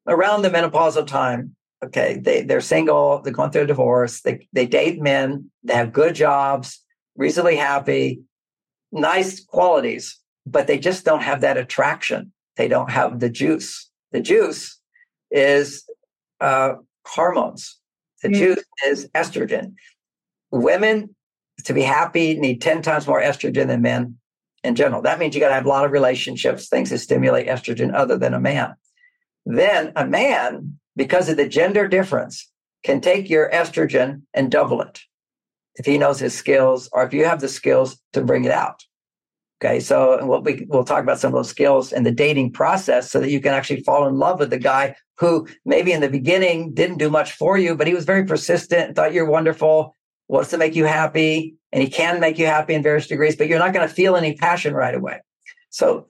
[0.06, 1.56] around the menopausal time.
[1.82, 5.92] Okay, they, they're single, they're going through a divorce, they, they date men, they have
[5.92, 6.80] good jobs,
[7.16, 8.22] reasonably happy,
[8.90, 12.32] nice qualities, but they just don't have that attraction.
[12.56, 13.90] They don't have the juice.
[14.12, 14.78] The juice
[15.34, 15.84] is
[16.40, 16.74] uh,
[17.06, 17.78] hormones.
[18.22, 18.36] The mm.
[18.36, 19.74] juice is estrogen.
[20.50, 21.14] Women
[21.64, 24.16] to be happy need 10 times more estrogen than men
[24.62, 25.02] in general.
[25.02, 28.16] That means you got to have a lot of relationships, things that stimulate estrogen other
[28.16, 28.74] than a man.
[29.44, 32.50] Then a man, because of the gender difference,
[32.82, 35.00] can take your estrogen and double it
[35.76, 38.84] if he knows his skills or if you have the skills to bring it out.
[39.62, 43.10] Okay, so what we we'll talk about some of those skills in the dating process
[43.10, 46.08] so that you can actually fall in love with the guy who maybe in the
[46.08, 49.94] beginning didn't do much for you, but he was very persistent and thought you're wonderful
[50.28, 53.48] wants to make you happy, and he can make you happy in various degrees, but
[53.48, 55.20] you're not going to feel any passion right away.
[55.70, 56.06] So,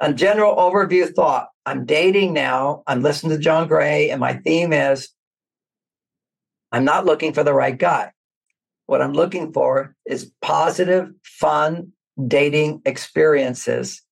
[0.00, 4.72] a general overview thought I'm dating now, I'm listening to John Gray, and my theme
[4.72, 5.08] is
[6.72, 8.10] I'm not looking for the right guy.
[8.86, 11.92] What I'm looking for is positive, fun
[12.26, 14.02] dating experiences,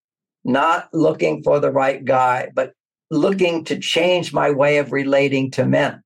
[0.45, 2.73] not looking for the right guy, but
[3.11, 6.03] looking to change my way of relating to men.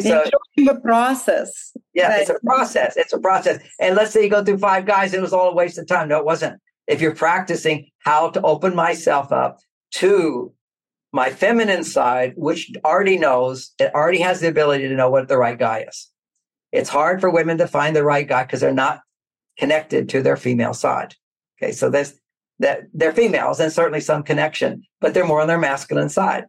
[0.00, 0.24] So,
[0.56, 1.72] the process.
[1.94, 2.96] Yeah, it's a process.
[2.96, 3.60] It's a process.
[3.80, 6.08] And let's say you go through five guys, it was all a waste of time.
[6.08, 6.60] No, it wasn't.
[6.86, 9.58] If you're practicing how to open myself up
[9.94, 10.52] to
[11.12, 15.38] my feminine side, which already knows, it already has the ability to know what the
[15.38, 16.08] right guy is.
[16.70, 19.00] It's hard for women to find the right guy because they're not
[19.58, 21.14] connected to their female side.
[21.60, 22.14] Okay, so there's
[22.60, 26.44] that they're females and certainly some connection, but they're more on their masculine side.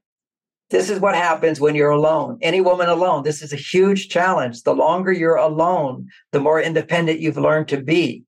[0.70, 2.38] This is what happens when you're alone.
[2.42, 4.64] Any woman alone, this is a huge challenge.
[4.64, 8.24] The longer you're alone, the more independent you've learned to be.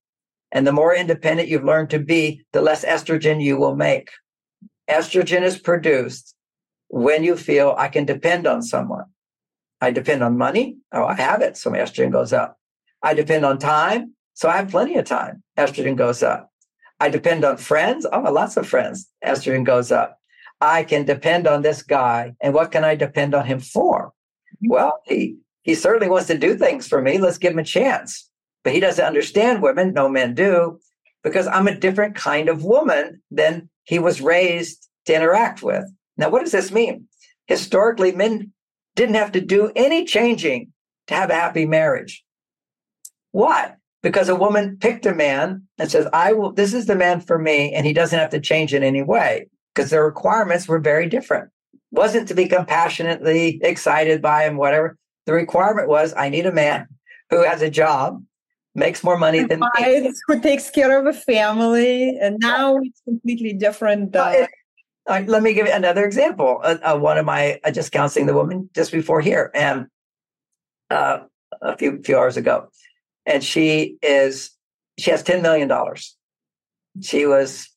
[0.51, 4.09] And the more independent you've learned to be, the less estrogen you will make.
[4.89, 6.35] Estrogen is produced
[6.89, 9.05] when you feel I can depend on someone.
[9.81, 10.77] I depend on money.
[10.91, 11.57] Oh, I have it.
[11.57, 12.57] So my estrogen goes up.
[13.01, 14.12] I depend on time.
[14.33, 15.43] So I have plenty of time.
[15.57, 16.51] Estrogen goes up.
[16.99, 18.05] I depend on friends.
[18.11, 19.09] Oh, lots of friends.
[19.23, 20.19] Estrogen goes up.
[20.61, 22.33] I can depend on this guy.
[22.41, 24.07] And what can I depend on him for?
[24.07, 24.71] Mm-hmm.
[24.71, 27.17] Well, he, he certainly wants to do things for me.
[27.17, 28.29] Let's give him a chance.
[28.63, 29.93] But he doesn't understand women.
[29.93, 30.79] No men do
[31.23, 35.85] because I'm a different kind of woman than he was raised to interact with.
[36.17, 37.07] Now, what does this mean?
[37.47, 38.51] Historically, men
[38.95, 40.71] didn't have to do any changing
[41.07, 42.23] to have a happy marriage.
[43.31, 43.75] Why?
[44.03, 47.39] Because a woman picked a man and says, I will, this is the man for
[47.39, 51.07] me, and he doesn't have to change in any way because their requirements were very
[51.07, 51.49] different.
[51.91, 54.97] Wasn't to be compassionately excited by him, whatever.
[55.25, 56.87] The requirement was I need a man
[57.29, 58.21] who has a job,
[58.75, 60.11] makes more money than me.
[60.27, 62.17] Who takes care of a family.
[62.19, 64.15] And now it's completely different.
[64.15, 64.47] Uh,
[65.07, 66.59] uh, let me give you another example.
[66.63, 69.87] Uh, uh one of my, I just counseling the woman just before here and
[70.89, 71.19] uh,
[71.61, 72.69] a few, few hours ago.
[73.25, 74.51] And she is,
[74.97, 75.71] she has $10 million.
[77.01, 77.69] She was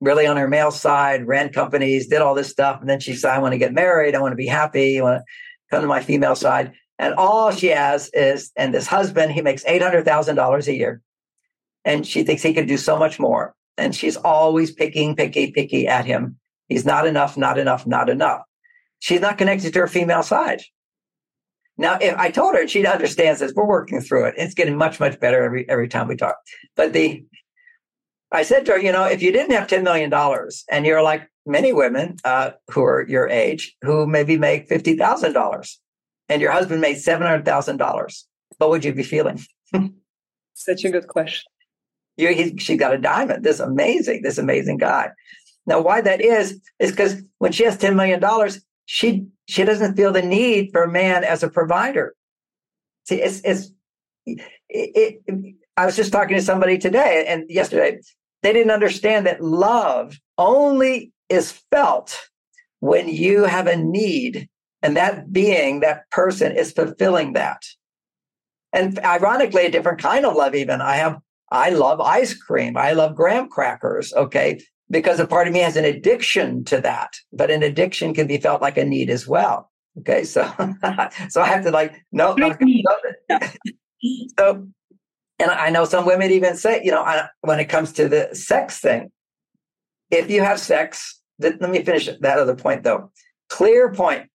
[0.00, 2.80] really on her male side, ran companies, did all this stuff.
[2.80, 4.14] And then she said, I want to get married.
[4.14, 4.98] I want to be happy.
[4.98, 5.24] I want to
[5.70, 6.72] come to my female side.
[6.98, 11.02] And all she has is, and this husband, he makes $800,000 a year.
[11.84, 13.54] And she thinks he could do so much more.
[13.78, 16.38] and she's always picking, picky, picky at him.
[16.68, 18.42] He's not enough, not enough, not enough.
[18.98, 20.62] She's not connected to her female side.
[21.78, 23.52] Now, if I told her, she understands this.
[23.54, 24.34] We're working through it.
[24.38, 26.36] It's getting much, much better every every time we talk.
[26.74, 27.24] But the
[28.32, 30.12] I said to her, you know, if you didn't have $10 million
[30.70, 35.76] and you're like many women uh, who are your age who maybe make $50,000
[36.28, 38.22] and your husband made $700,000,
[38.58, 39.40] what would you be feeling?
[40.54, 41.44] Such a good question.
[42.16, 43.44] You, he, she got a diamond.
[43.44, 45.10] This amazing, this amazing guy.
[45.66, 48.20] Now, why that is, is because when she has $10 million,
[48.86, 52.14] she, she doesn't feel the need for a man as a provider.
[53.04, 53.70] See, it's, it's,
[54.24, 58.00] it, it, I was just talking to somebody today and yesterday.
[58.42, 62.18] They didn't understand that love only is felt
[62.80, 64.48] when you have a need
[64.82, 67.62] and that being, that person is fulfilling that.
[68.72, 70.80] And ironically, a different kind of love, even.
[70.80, 71.18] I have,
[71.50, 72.76] I love ice cream.
[72.76, 74.12] I love graham crackers.
[74.12, 74.60] Okay.
[74.88, 78.38] Because a part of me has an addiction to that, but an addiction can be
[78.38, 79.70] felt like a need as well.
[79.98, 80.22] Okay.
[80.24, 80.42] So,
[81.28, 83.40] so I have to like, no, no, no.
[84.38, 84.68] so
[85.38, 87.04] and I know some women even say, you know,
[87.42, 89.10] when it comes to the sex thing,
[90.10, 93.10] if you have sex, let me finish that other point though.
[93.48, 94.30] Clear point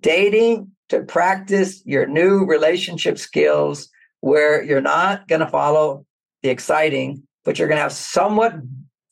[0.00, 3.88] dating to practice your new relationship skills
[4.20, 6.06] where you're not going to follow
[6.42, 8.54] the exciting, but you're going to have somewhat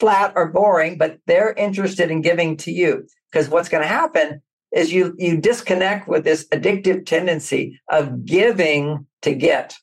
[0.05, 3.07] flat or boring, but they're interested in giving to you.
[3.33, 9.07] Because what's going to happen is you you disconnect with this addictive tendency of giving
[9.23, 9.75] to get.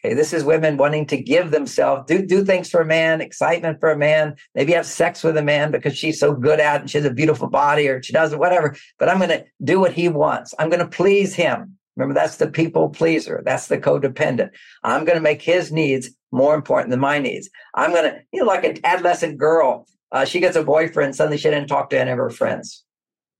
[0.00, 3.78] Okay, this is women wanting to give themselves, do do things for a man, excitement
[3.78, 6.80] for a man, maybe have sex with a man because she's so good at it
[6.80, 8.74] and she has a beautiful body or she does it, whatever.
[8.98, 10.52] But I'm going to do what he wants.
[10.58, 11.78] I'm going to please him.
[11.96, 13.40] Remember, that's the people pleaser.
[13.44, 14.50] That's the codependent.
[14.82, 17.48] I'm going to make his needs more important than my needs.
[17.74, 21.38] I'm going to, you know, like an adolescent girl, uh, she gets a boyfriend, suddenly
[21.38, 22.84] she didn't talk to any of her friends.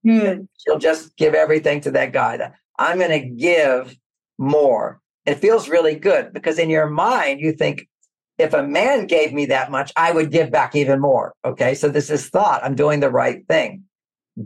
[0.07, 0.49] Mm.
[0.59, 2.51] She'll just give everything to that guy.
[2.79, 3.97] I'm going to give
[4.39, 7.89] more it feels really good because in your mind, you think,
[8.37, 11.35] if a man gave me that much, I would give back even more.
[11.45, 11.75] Okay.
[11.75, 12.65] So this is thought.
[12.65, 13.85] I'm doing the right thing.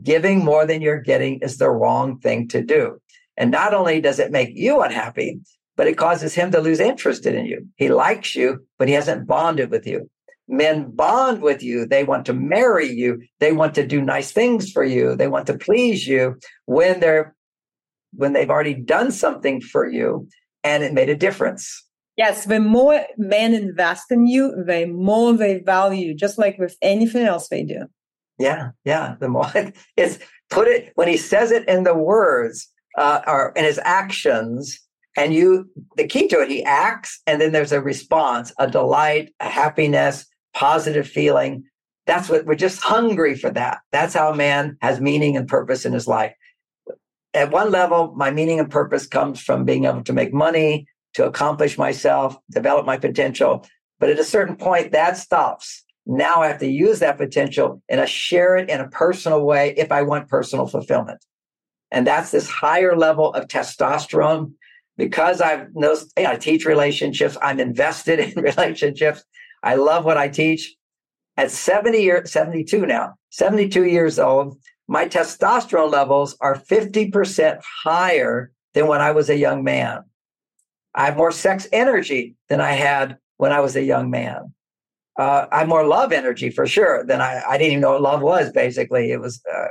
[0.02, 3.00] Giving more than you're getting is the wrong thing to do.
[3.38, 5.40] And not only does it make you unhappy,
[5.78, 7.64] but it causes him to lose interest in you.
[7.76, 10.10] He likes you, but he hasn't bonded with you.
[10.48, 11.86] Men bond with you.
[11.86, 13.22] They want to marry you.
[13.38, 15.14] They want to do nice things for you.
[15.14, 16.36] They want to please you
[16.66, 17.36] when they're,
[18.12, 20.28] when they've already done something for you
[20.64, 21.84] and it made a difference.
[22.16, 27.24] Yes, the more men invest in you, the more they value, just like with anything
[27.24, 27.84] else they do.
[28.40, 29.14] Yeah, yeah.
[29.20, 29.46] The more
[29.96, 30.18] it's
[30.50, 34.80] put it when he says it in the words uh, or in his actions,
[35.18, 39.34] and you the key to it, he acts, and then there's a response, a delight,
[39.40, 41.64] a happiness, positive feeling.
[42.06, 43.80] That's what we're just hungry for that.
[43.92, 46.32] That's how a man has meaning and purpose in his life
[47.34, 51.26] at one level, my meaning and purpose comes from being able to make money, to
[51.26, 53.66] accomplish myself, develop my potential.
[53.98, 55.84] But at a certain point, that stops.
[56.06, 59.74] Now I have to use that potential and I share it in a personal way
[59.76, 61.24] if I want personal fulfillment.
[61.90, 64.52] And that's this higher level of testosterone.
[64.98, 69.24] Because I've no, I teach relationships, I'm invested in relationships.
[69.62, 70.74] I love what I teach.
[71.38, 74.58] At 70 years, 72 now, 72 years old,
[74.88, 80.02] my testosterone levels are 50% higher than when I was a young man.
[80.94, 84.52] I have more sex energy than I had when I was a young man.
[85.16, 88.02] Uh, I have more love energy for sure than I, I didn't even know what
[88.02, 88.50] love was.
[88.50, 89.68] Basically, it was uh,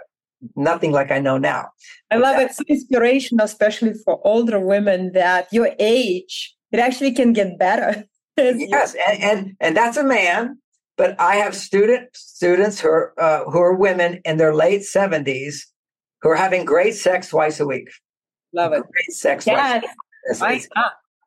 [0.56, 1.70] nothing like I know now.
[2.12, 2.52] I love it.
[2.52, 8.04] It's inspirational, especially for older women that your age, it actually can get better.
[8.38, 8.96] yes.
[9.10, 10.58] And, and, and that's a man
[10.98, 15.72] but I have student students who are uh, who are women in their late seventies
[16.22, 17.90] who are having great sex twice a week.
[18.54, 18.84] Love it.
[18.92, 19.46] Great sex.
[19.46, 19.84] Yes.
[20.38, 20.68] Twice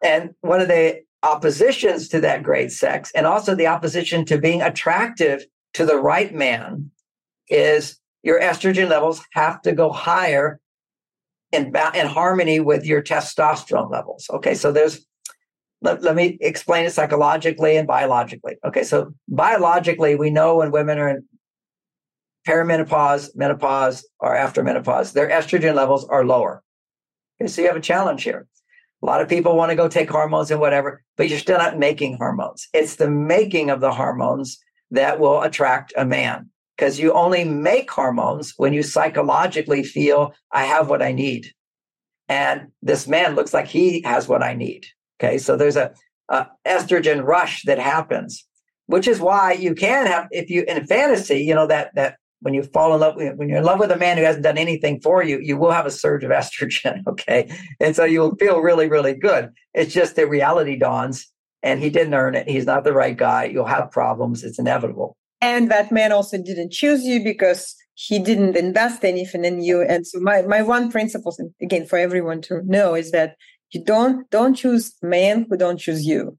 [0.02, 4.60] and one of the oppositions to that great sex, and also the opposition to being
[4.62, 5.44] attractive
[5.74, 6.90] to the right man,
[7.48, 10.60] is your estrogen levels have to go higher
[11.52, 14.28] in, in harmony with your testosterone levels.
[14.30, 15.06] Okay, so there's
[15.82, 18.56] let, let me explain it psychologically and biologically.
[18.64, 21.24] Okay, so biologically, we know when women are in
[22.46, 26.62] perimenopause, menopause, or after menopause, their estrogen levels are lower.
[27.40, 28.46] Okay, so you have a challenge here.
[29.02, 31.78] A lot of people want to go take hormones and whatever, but you're still not
[31.78, 32.68] making hormones.
[32.74, 34.58] It's the making of the hormones
[34.90, 36.49] that will attract a man
[36.80, 41.52] because you only make hormones when you psychologically feel, I have what I need.
[42.26, 44.86] And this man looks like he has what I need.
[45.22, 45.92] Okay, so there's a,
[46.30, 48.46] a estrogen rush that happens.
[48.86, 52.54] which is why you can have, if you, in fantasy, you know, that, that when
[52.54, 55.00] you fall in love when you're in love with a man who hasn't done anything
[55.02, 57.06] for you, you will have a surge of estrogen.
[57.06, 57.54] Okay.
[57.78, 59.50] And so you'll feel really, really good.
[59.74, 61.30] It's just that reality dawns
[61.62, 62.48] and he didn't earn it.
[62.48, 63.44] He's not the right guy.
[63.44, 64.42] You'll have problems.
[64.44, 65.18] It's inevitable.
[65.40, 69.82] And that man also didn't choose you because he didn't invest anything in you.
[69.82, 73.36] And so my, my one principle, again, for everyone to know is that
[73.72, 76.36] you don't, don't choose men who don't choose you.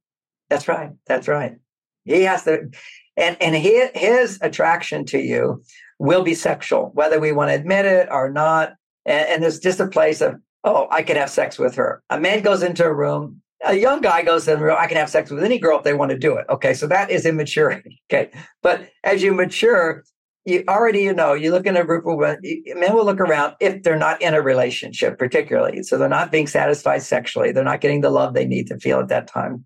[0.49, 0.91] That's right.
[1.07, 1.55] That's right.
[2.03, 2.69] He has to,
[3.15, 5.63] and, and his, his attraction to you
[5.99, 8.73] will be sexual, whether we want to admit it or not.
[9.05, 12.03] And, and there's just a place of, oh, I could have sex with her.
[12.09, 15.29] A man goes into a room, a young guy goes in I can have sex
[15.29, 16.45] with any girl if they want to do it.
[16.49, 16.73] Okay.
[16.73, 18.01] So that is immaturity.
[18.11, 18.29] Okay.
[18.61, 20.03] But as you mature,
[20.43, 22.41] you already, you know, you look in a group of women,
[22.75, 25.81] men will look around if they're not in a relationship, particularly.
[25.83, 27.53] So they're not being satisfied sexually.
[27.53, 29.65] They're not getting the love they need to feel at that time.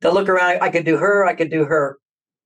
[0.00, 0.62] They'll look around.
[0.62, 1.26] I could do her.
[1.26, 1.98] I could do her.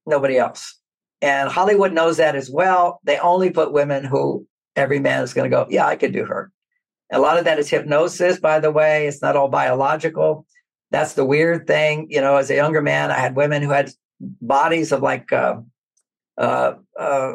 [0.07, 0.77] Nobody else.
[1.23, 3.01] And Hollywood knows that as well.
[3.05, 4.47] They only put women who
[4.77, 6.51] every man is going to go, yeah, I could do her.
[7.13, 9.07] A lot of that is hypnosis, by the way.
[9.07, 10.47] It's not all biological.
[10.91, 12.07] That's the weird thing.
[12.11, 13.91] You know, as a younger man, I had women who had
[14.21, 15.57] bodies of like uh,
[16.39, 17.33] uh, uh,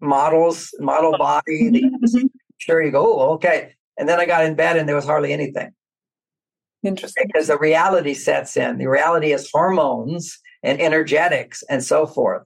[0.00, 1.70] models, model body.
[1.70, 2.26] Mm-hmm.
[2.58, 3.74] sure, you go, oh, okay.
[3.98, 5.72] And then I got in bed and there was hardly anything.
[6.82, 7.24] Interesting.
[7.26, 8.78] Because the reality sets in.
[8.78, 12.42] The reality is hormones and energetics and so forth.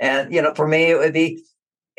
[0.00, 1.42] And, you know, for me, it would be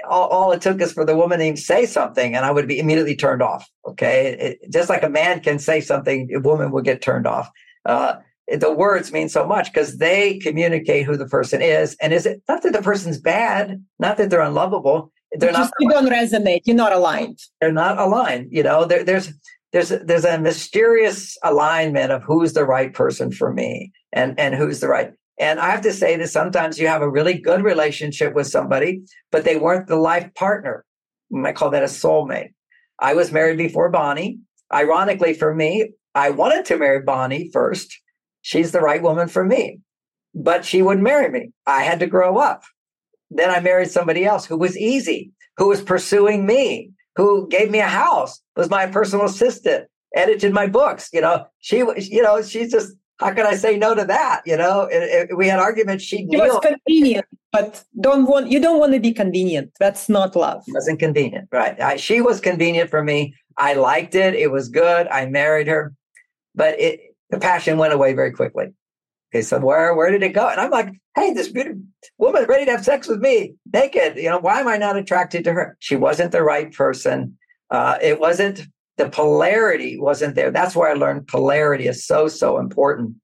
[0.09, 2.67] all, all, it took is for the woman to even say something and I would
[2.67, 3.69] be immediately turned off.
[3.85, 4.57] Okay.
[4.61, 7.49] It, just like a man can say something, a woman will get turned off.
[7.85, 8.15] Uh,
[8.47, 11.95] the words mean so much because they communicate who the person is.
[12.01, 15.11] And is it not that the person's bad, not that they're unlovable.
[15.33, 15.71] They're not.
[15.79, 16.61] You don't resonate.
[16.63, 17.39] You're not aligned.
[17.59, 18.47] They're not aligned.
[18.49, 19.33] You know, there, there's
[19.73, 24.79] there's there's a mysterious alignment of who's the right person for me and and who's
[24.79, 25.11] the right.
[25.39, 29.03] And I have to say that sometimes you have a really good relationship with somebody,
[29.31, 30.83] but they weren't the life partner.
[31.29, 32.53] You might call that a soulmate.
[32.99, 34.39] I was married before Bonnie.
[34.73, 37.99] Ironically, for me, I wanted to marry Bonnie first.
[38.41, 39.79] She's the right woman for me,
[40.33, 41.51] but she wouldn't marry me.
[41.65, 42.63] I had to grow up.
[43.29, 47.79] Then I married somebody else who was easy, who was pursuing me, who gave me
[47.79, 51.09] a house, was my personal assistant, edited my books.
[51.13, 54.41] You know, she, you know, she's just how can I say no to that?
[54.45, 56.03] You know, it, it, we had arguments.
[56.03, 59.71] She it was convenient, but don't want you don't want to be convenient.
[59.79, 60.63] That's not love.
[60.67, 61.79] It wasn't convenient, right?
[61.81, 63.35] I, she was convenient for me.
[63.57, 64.35] I liked it.
[64.35, 65.07] It was good.
[65.07, 65.93] I married her,
[66.53, 66.99] but it
[67.29, 68.67] the passion went away very quickly.
[69.33, 70.47] Okay, so where where did it go?
[70.47, 71.81] And I'm like, hey, this beautiful
[72.19, 74.17] woman ready to have sex with me, naked.
[74.17, 75.75] You know, why am I not attracted to her?
[75.79, 77.37] She wasn't the right person.
[77.69, 78.65] Uh, it wasn't
[78.97, 80.51] the polarity wasn't there.
[80.51, 83.15] That's where I learned polarity is so, so important.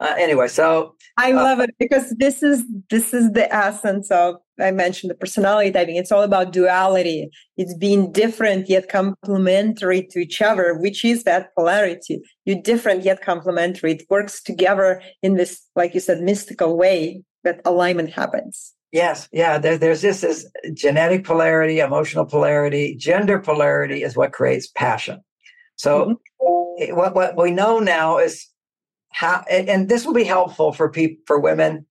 [0.00, 4.36] Uh, anyway, so I uh, love it because this is this is the essence of
[4.60, 5.96] I mentioned the personality typing.
[5.96, 7.30] It's all about duality.
[7.56, 12.20] It's being different yet complementary to each other, which is that polarity.
[12.44, 13.92] You're different yet complementary.
[13.92, 18.74] It works together in this, like you said, mystical way that alignment happens.
[18.90, 19.58] Yes, yeah.
[19.58, 25.20] There, there's this is genetic polarity, emotional polarity, gender polarity is what creates passion.
[25.76, 26.96] So mm-hmm.
[26.96, 28.46] what what we know now is
[29.10, 31.84] how, and, and this will be helpful for people for women.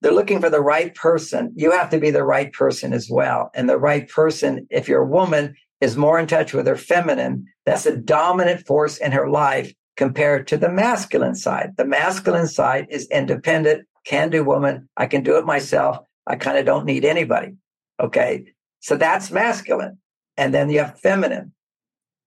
[0.00, 1.52] They're looking for the right person.
[1.56, 5.02] You have to be the right person as well, and the right person, if you're
[5.02, 7.44] a woman, is more in touch with her feminine.
[7.66, 11.74] That's a dominant force in her life compared to the masculine side.
[11.76, 14.88] The masculine side is independent, can do woman.
[14.96, 15.98] I can do it myself.
[16.28, 17.54] I kind of don't need anybody.
[17.98, 18.44] Okay.
[18.80, 19.98] So that's masculine.
[20.36, 21.52] And then you have feminine.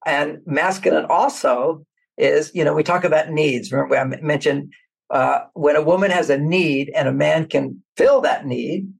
[0.06, 1.86] And masculine also
[2.18, 3.72] is, you know, we talk about needs.
[3.72, 4.74] Remember, I mentioned
[5.12, 8.92] uh, when a woman has a need and a man can fill that need,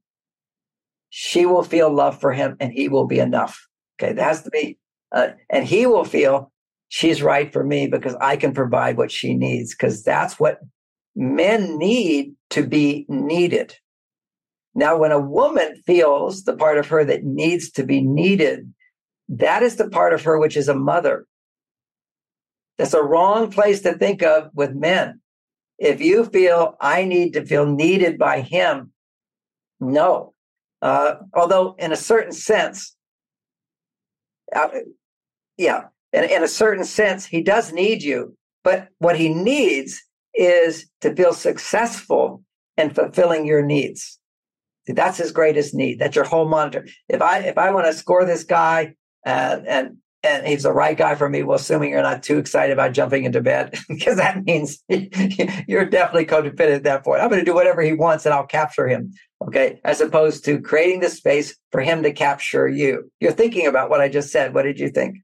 [1.10, 3.60] she will feel love for him and he will be enough.
[4.00, 4.12] Okay.
[4.12, 4.78] That has to be,
[5.10, 6.52] uh, and he will feel
[6.88, 10.60] she's right for me because I can provide what she needs because that's what
[11.16, 13.74] men need to be needed.
[14.74, 18.72] Now, when a woman feels the part of her that needs to be needed,
[19.28, 21.26] that is the part of her which is a mother.
[22.78, 25.20] That's a wrong place to think of with men.
[25.78, 28.92] If you feel I need to feel needed by him,
[29.80, 30.34] no.
[30.80, 32.96] Uh, although, in a certain sense,
[34.54, 34.68] uh,
[35.56, 38.36] yeah, in, in a certain sense, he does need you.
[38.64, 40.02] But what he needs
[40.34, 42.42] is to feel successful
[42.76, 44.18] in fulfilling your needs.
[44.86, 45.98] That's his greatest need.
[45.98, 46.86] That's your whole monitor.
[47.08, 50.96] If I if I want to score this guy and and and he's the right
[50.96, 51.42] guy for me.
[51.42, 56.26] Well, assuming you're not too excited about jumping into bed, because that means you're definitely
[56.26, 57.20] codependent at that point.
[57.20, 59.12] I'm going to do whatever he wants and I'll capture him.
[59.46, 59.80] Okay.
[59.84, 63.10] As opposed to creating the space for him to capture you.
[63.20, 64.54] You're thinking about what I just said.
[64.54, 65.16] What did you think?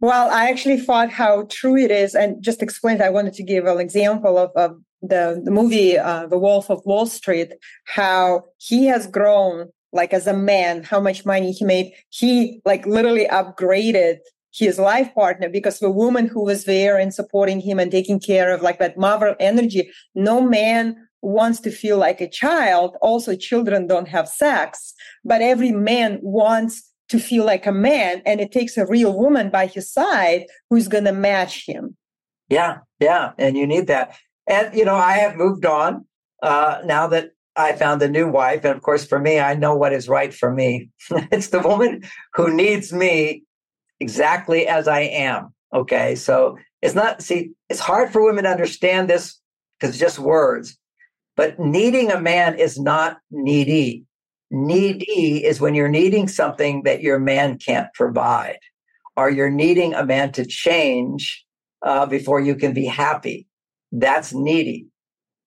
[0.00, 2.14] Well, I actually thought how true it is.
[2.14, 6.26] And just explained, I wanted to give an example of, of the, the movie, uh,
[6.26, 7.52] The Wolf of Wall Street,
[7.84, 11.92] how he has grown like as a man, how much money he made.
[12.08, 14.18] He like literally upgraded
[14.54, 18.52] his life partner because the woman who was there and supporting him and taking care
[18.52, 22.96] of like that mother energy, no man wants to feel like a child.
[23.00, 24.94] Also, children don't have sex,
[25.24, 28.22] but every man wants to feel like a man.
[28.26, 31.96] And it takes a real woman by his side who's going to match him.
[32.48, 32.78] Yeah.
[33.00, 33.32] Yeah.
[33.38, 34.16] And you need that.
[34.46, 36.06] And, you know, I have moved on
[36.42, 38.64] uh, now that I found a new wife.
[38.64, 40.90] And of course, for me, I know what is right for me.
[41.30, 42.02] it's the woman
[42.34, 43.44] who needs me
[44.00, 45.54] exactly as I am.
[45.72, 46.16] Okay.
[46.16, 49.38] So it's not, see, it's hard for women to understand this
[49.78, 50.76] because it's just words.
[51.36, 54.04] But needing a man is not needy.
[54.50, 58.58] Needy is when you're needing something that your man can't provide,
[59.16, 61.42] or you're needing a man to change
[61.80, 63.46] uh, before you can be happy.
[63.92, 64.86] That's needy.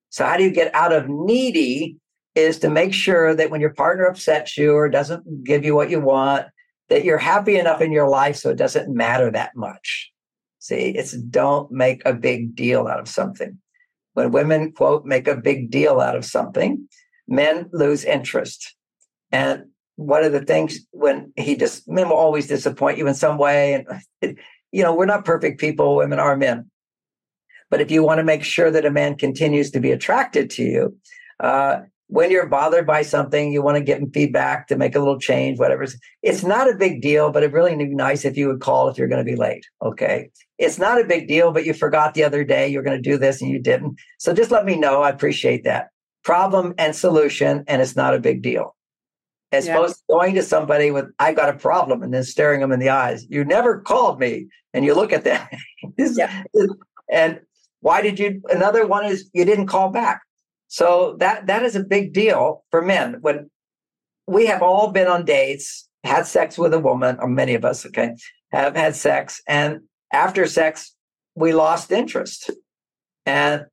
[0.09, 1.97] So how do you get out of needy
[2.35, 5.89] is to make sure that when your partner upsets you or doesn't give you what
[5.89, 6.47] you want,
[6.89, 10.11] that you're happy enough in your life so it doesn't matter that much.
[10.59, 13.57] See, it's don't make a big deal out of something.
[14.13, 16.87] When women, quote, make a big deal out of something,
[17.27, 18.75] men lose interest.
[19.31, 19.65] And
[19.95, 23.85] one of the things when he just men will always disappoint you in some way.
[24.21, 24.37] And,
[24.71, 26.69] you know, we're not perfect people, women are men.
[27.75, 30.63] But if you want to make sure that a man continues to be attracted to
[30.63, 30.97] you,
[31.41, 34.99] uh, when you're bothered by something, you want to give him feedback to make a
[34.99, 35.85] little change, whatever.
[36.23, 38.87] It's not a big deal, but it really would be nice if you would call
[38.87, 39.65] if you're going to be late.
[39.83, 40.29] Okay.
[40.57, 43.17] It's not a big deal, but you forgot the other day you're going to do
[43.17, 43.99] this and you didn't.
[44.19, 45.01] So just let me know.
[45.01, 45.89] I appreciate that.
[46.23, 48.73] Problem and solution, and it's not a big deal.
[49.51, 49.75] As yeah.
[49.75, 52.79] opposed to going to somebody with, I got a problem, and then staring them in
[52.79, 53.25] the eyes.
[53.29, 55.45] You never called me, and you look at them.
[55.97, 56.43] yeah.
[57.11, 57.41] And
[57.85, 58.41] why did you?
[58.49, 60.23] Another one is you didn't call back.
[60.69, 63.17] So that that is a big deal for men.
[63.21, 63.51] When
[64.25, 67.85] we have all been on dates, had sex with a woman, or many of us,
[67.85, 68.15] okay,
[68.51, 69.81] have had sex, and
[70.11, 70.95] after sex,
[71.35, 72.49] we lost interest.
[73.27, 73.65] And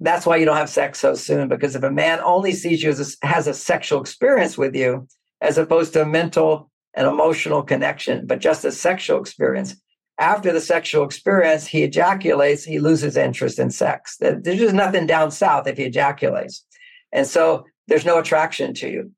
[0.00, 2.90] that's why you don't have sex so soon, because if a man only sees you
[2.90, 5.06] as a, has a sexual experience with you,
[5.40, 9.76] as opposed to a mental and emotional connection, but just a sexual experience,
[10.18, 14.16] after the sexual experience, he ejaculates, he loses interest in sex.
[14.18, 16.64] There's just nothing down south if he ejaculates.
[17.12, 19.12] And so there's no attraction to you.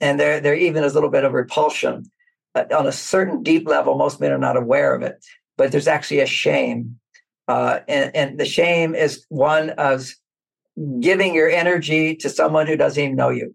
[0.00, 2.10] And there, there even is a little bit of repulsion.
[2.52, 5.24] But on a certain deep level, most men are not aware of it,
[5.56, 6.98] but there's actually a shame.
[7.46, 10.10] Uh, and, and the shame is one of
[11.00, 13.54] giving your energy to someone who doesn't even know you.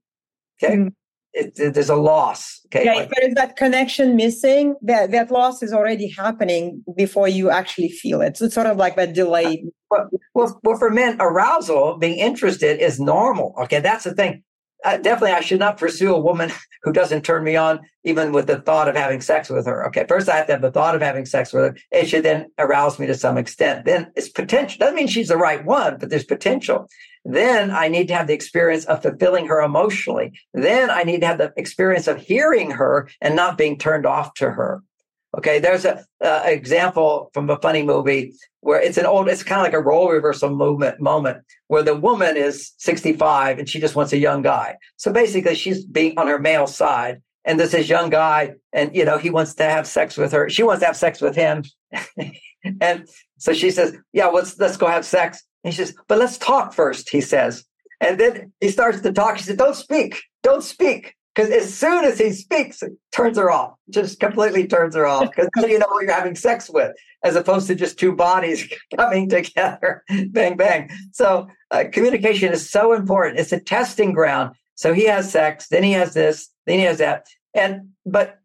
[0.64, 0.76] Okay.
[0.76, 0.94] Mm
[1.34, 2.62] it, it, there's a loss.
[2.68, 2.86] Okay.
[2.86, 7.50] Yeah, if there is that connection missing, that, that loss is already happening before you
[7.50, 8.38] actually feel it.
[8.38, 9.66] So it's sort of like that delay.
[9.90, 13.56] Well, well, well, for men, arousal, being interested is normal.
[13.62, 13.80] Okay.
[13.80, 14.44] That's the thing.
[14.86, 16.52] Uh, definitely, I should not pursue a woman
[16.84, 19.86] who doesn't turn me on, even with the thought of having sex with her.
[19.88, 20.06] Okay.
[20.08, 21.78] First, I have to have the thought of having sex with her.
[21.92, 23.86] It should then arouse me to some extent.
[23.86, 24.78] Then it's potential.
[24.80, 26.88] Doesn't mean she's the right one, but there's potential.
[27.26, 30.40] Then I need to have the experience of fulfilling her emotionally.
[30.54, 34.34] Then I need to have the experience of hearing her and not being turned off
[34.36, 34.84] to her.
[35.38, 39.64] Okay, there's a example from a funny movie where it's an old, it's kind of
[39.64, 44.12] like a role reversal movement moment where the woman is 65 and she just wants
[44.12, 44.78] a young guy.
[44.98, 49.18] So basically, she's being on her male side, and this young guy, and you know
[49.18, 50.50] he wants to have sex with her.
[50.50, 51.64] She wants to have sex with him,
[52.82, 53.08] and
[53.38, 57.10] so she says, "Yeah, let's let's go have sex." He says, but let's talk first,
[57.10, 57.66] he says.
[58.01, 59.38] And then he starts to talk.
[59.38, 61.16] He said, don't speak, don't speak.
[61.36, 65.30] Because as soon as he speaks, it turns her off, just completely turns her off.
[65.30, 66.93] Because you know what you're having sex with,
[67.24, 70.89] as opposed to just two bodies coming together, bang, bang.
[71.14, 73.39] So uh, communication is so important.
[73.39, 74.55] It's a testing ground.
[74.76, 77.28] So he has sex, then he has this, then he has that.
[77.53, 78.39] And, but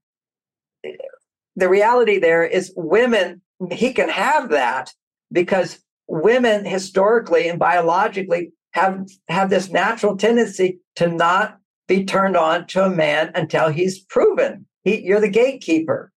[1.57, 3.41] the reality there is women,
[3.71, 4.93] he can have that
[5.33, 12.67] because women historically and biologically have have this natural tendency to not be turned on
[12.67, 16.13] to a man until he's proven he, you're the gatekeeper.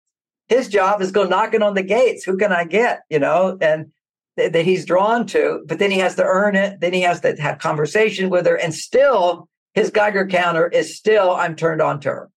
[0.48, 2.24] His job is go knocking on the gates.
[2.24, 3.02] Who can i get?
[3.10, 3.92] You know and
[4.38, 6.80] th- that he's drawn to but then he has to earn it.
[6.82, 11.32] Then he has to have conversation with her and still his geiger counter is still
[11.32, 12.30] i'm turned on to her.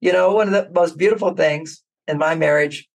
[0.00, 2.88] You know one of the most beautiful things in my marriage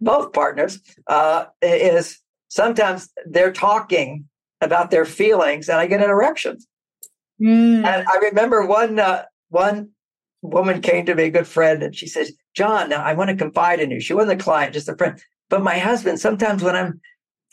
[0.00, 4.26] both partners, uh, is sometimes they're talking
[4.60, 6.58] about their feelings, and I get an erection.
[7.40, 7.84] Mm.
[7.84, 9.90] And I remember one uh, one
[10.42, 13.36] woman came to me, a good friend, and she says, "John, now I want to
[13.36, 15.20] confide in you." She wasn't a client, just a friend.
[15.48, 17.00] But my husband, sometimes when I'm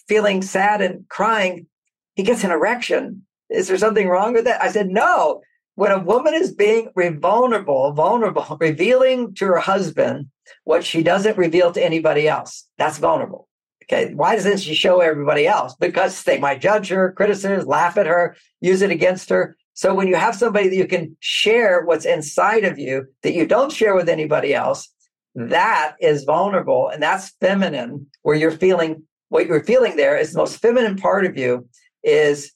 [0.08, 1.68] feeling sad and crying,
[2.16, 3.26] he gets an erection.
[3.50, 4.62] Is there something wrong with that?
[4.62, 5.41] I said, "No."
[5.78, 10.28] When a woman is being vulnerable, vulnerable, revealing to her husband
[10.64, 13.50] what she doesn't reveal to anybody else, that's vulnerable.
[13.86, 14.13] Okay.
[14.13, 15.75] Why doesn't she show everybody else?
[15.75, 19.55] Because they might judge her, criticize, laugh at her, use it against her.
[19.73, 23.45] So when you have somebody that you can share what's inside of you that you
[23.45, 24.89] don't share with anybody else,
[25.36, 30.38] that is vulnerable and that's feminine where you're feeling what you're feeling there is the
[30.38, 31.67] most feminine part of you
[32.03, 32.53] is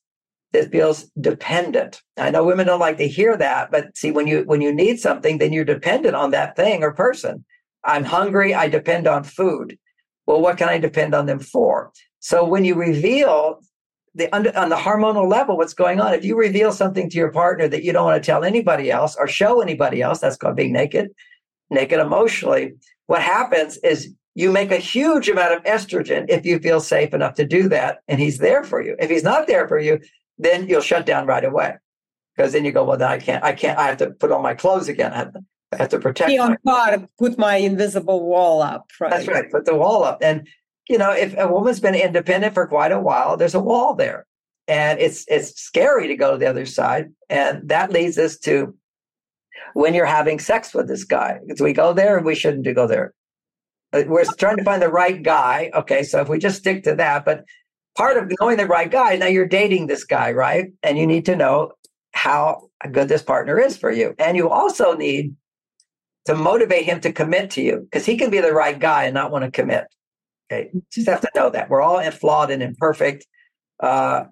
[0.54, 2.02] that feels dependent.
[2.18, 5.00] I know women don't like to hear that, but see when you when you need
[5.00, 7.44] something then you're dependent on that thing or person.
[7.84, 9.78] I'm hungry, I depend on food.
[10.30, 11.92] Well, what can I depend on them for?
[12.20, 13.62] So when you reveal
[14.14, 17.68] the on the hormonal level what's going on, if you reveal something to your partner
[17.68, 20.72] that you don't want to tell anybody else or show anybody else, that's called being
[20.72, 21.10] naked,
[21.72, 22.74] naked emotionally.
[23.08, 27.34] What happens is you make a huge amount of estrogen if you feel safe enough
[27.34, 28.96] to do that, and he's there for you.
[29.00, 30.00] If he's not there for you,
[30.38, 31.74] then you'll shut down right away
[32.38, 34.44] because then you go, well, then I can't, I can't, I have to put on
[34.44, 35.34] my clothes again.
[35.72, 36.30] I have to protect.
[36.30, 37.08] Be on guard.
[37.18, 38.90] Put my invisible wall up.
[39.00, 39.12] Right?
[39.12, 39.50] That's right.
[39.52, 40.20] Put the wall up.
[40.22, 40.48] And
[40.88, 44.26] you know, if a woman's been independent for quite a while, there's a wall there,
[44.68, 47.10] and it's it's scary to go to the other side.
[47.30, 48.76] And that leads us to
[49.74, 51.40] when you're having sex with this guy.
[51.56, 52.20] Do we go there?
[52.20, 53.14] we shouldn't go there.
[53.94, 55.72] We're trying to find the right guy.
[55.74, 57.44] Okay, so if we just stick to that, but
[57.96, 60.72] part of knowing the right guy, now you're dating this guy, right?
[60.84, 61.72] And you need to know
[62.14, 64.14] how good this partner is for you.
[64.20, 65.36] And you also need
[66.26, 69.14] to motivate him to commit to you because he can be the right guy and
[69.14, 69.86] not want to commit.
[70.52, 70.72] Okay.
[70.92, 73.26] Just have to know that we're all flawed and imperfect.
[73.80, 74.26] Uh,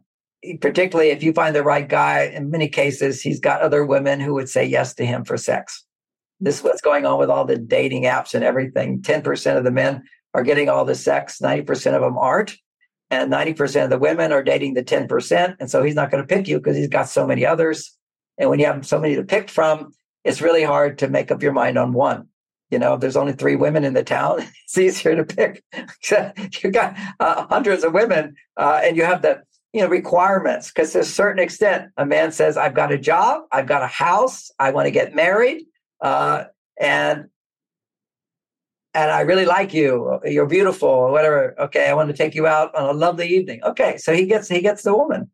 [0.61, 4.33] particularly if you find the right guy, in many cases, he's got other women who
[4.33, 5.85] would say yes to him for sex.
[6.39, 9.01] This is what's going on with all the dating apps and everything.
[9.01, 12.55] 10% of the men are getting all the sex, 90% of them aren't.
[13.09, 15.55] And 90% of the women are dating the 10%.
[15.59, 17.97] And so he's not going to pick you because he's got so many others.
[18.37, 19.93] And when you have so many to pick from,
[20.27, 22.27] it's really hard to make up your mind on one.
[22.69, 24.43] You know, if there's only three women in the town.
[24.65, 25.63] It's easier to pick.
[26.61, 30.91] you got uh, hundreds of women, uh, and you have the you know requirements because
[30.91, 34.51] to a certain extent, a man says, "I've got a job, I've got a house,
[34.59, 35.67] I want to get married,
[36.01, 36.45] uh,
[36.77, 37.29] and
[38.93, 40.19] and I really like you.
[40.25, 41.55] You're beautiful, or whatever.
[41.57, 43.61] Okay, I want to take you out on a lovely evening.
[43.63, 45.31] Okay, so he gets he gets the woman.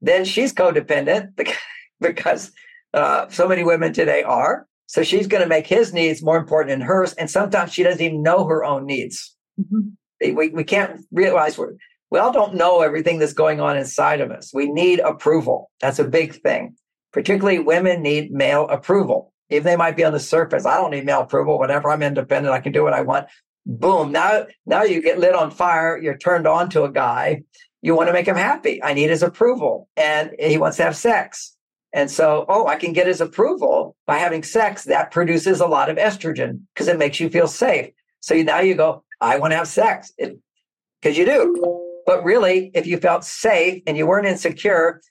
[0.00, 1.62] Then she's codependent because,
[2.00, 2.52] because
[2.94, 4.66] uh, so many women today are.
[4.86, 7.14] So she's going to make his needs more important than hers.
[7.14, 9.34] And sometimes she doesn't even know her own needs.
[9.58, 10.36] Mm-hmm.
[10.36, 11.72] We, we can't realize we're,
[12.10, 14.52] we all don't know everything that's going on inside of us.
[14.52, 15.70] We need approval.
[15.80, 16.76] That's a big thing.
[17.12, 19.32] Particularly women need male approval.
[19.48, 21.90] If they might be on the surface, I don't need male approval, whatever.
[21.90, 22.54] I'm independent.
[22.54, 23.26] I can do what I want.
[23.64, 24.12] Boom.
[24.12, 25.98] Now, now you get lit on fire.
[25.98, 27.42] You're turned on to a guy.
[27.80, 28.82] You want to make him happy.
[28.82, 29.88] I need his approval.
[29.96, 31.51] And he wants to have sex.
[31.92, 34.84] And so, oh, I can get his approval by having sex.
[34.84, 37.90] That produces a lot of estrogen because it makes you feel safe.
[38.20, 42.02] So now you go, I want to have sex because you do.
[42.06, 45.02] But really, if you felt safe and you weren't insecure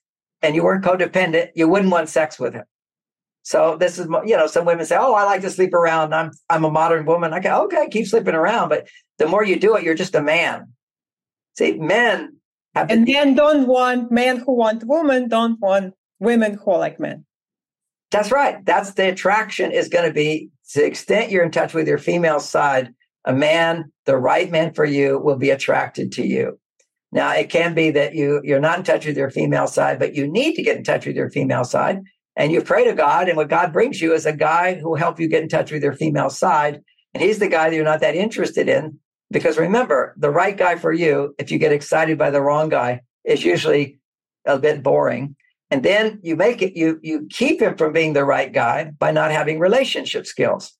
[0.41, 2.65] and you weren't codependent, you wouldn't want sex with him.
[3.43, 6.13] So this is, you know, some women say, "Oh, I like to sleep around.
[6.13, 9.59] I'm I'm a modern woman." I go, "Okay, keep sleeping around." But the more you
[9.59, 10.73] do it, you're just a man.
[11.57, 12.37] See, men
[12.75, 16.99] have and men don't want men who want women don't want women who are like
[16.99, 17.25] men.
[18.11, 18.63] That's right.
[18.65, 21.97] That's the attraction is going to be to the extent you're in touch with your
[21.97, 22.93] female side,
[23.25, 26.57] a man, the right man for you, will be attracted to you.
[27.11, 30.15] Now, it can be that you you're not in touch with your female side, but
[30.15, 32.01] you need to get in touch with your female side,
[32.37, 34.95] and you pray to God, and what God brings you is a guy who will
[34.95, 36.81] help you get in touch with your female side,
[37.13, 38.97] and he's the guy that you're not that interested in.
[39.29, 43.01] Because remember, the right guy for you, if you get excited by the wrong guy,
[43.25, 43.99] is usually
[44.45, 45.35] a bit boring
[45.71, 49.11] and then you make it, you, you keep him from being the right guy by
[49.11, 50.73] not having relationship skills.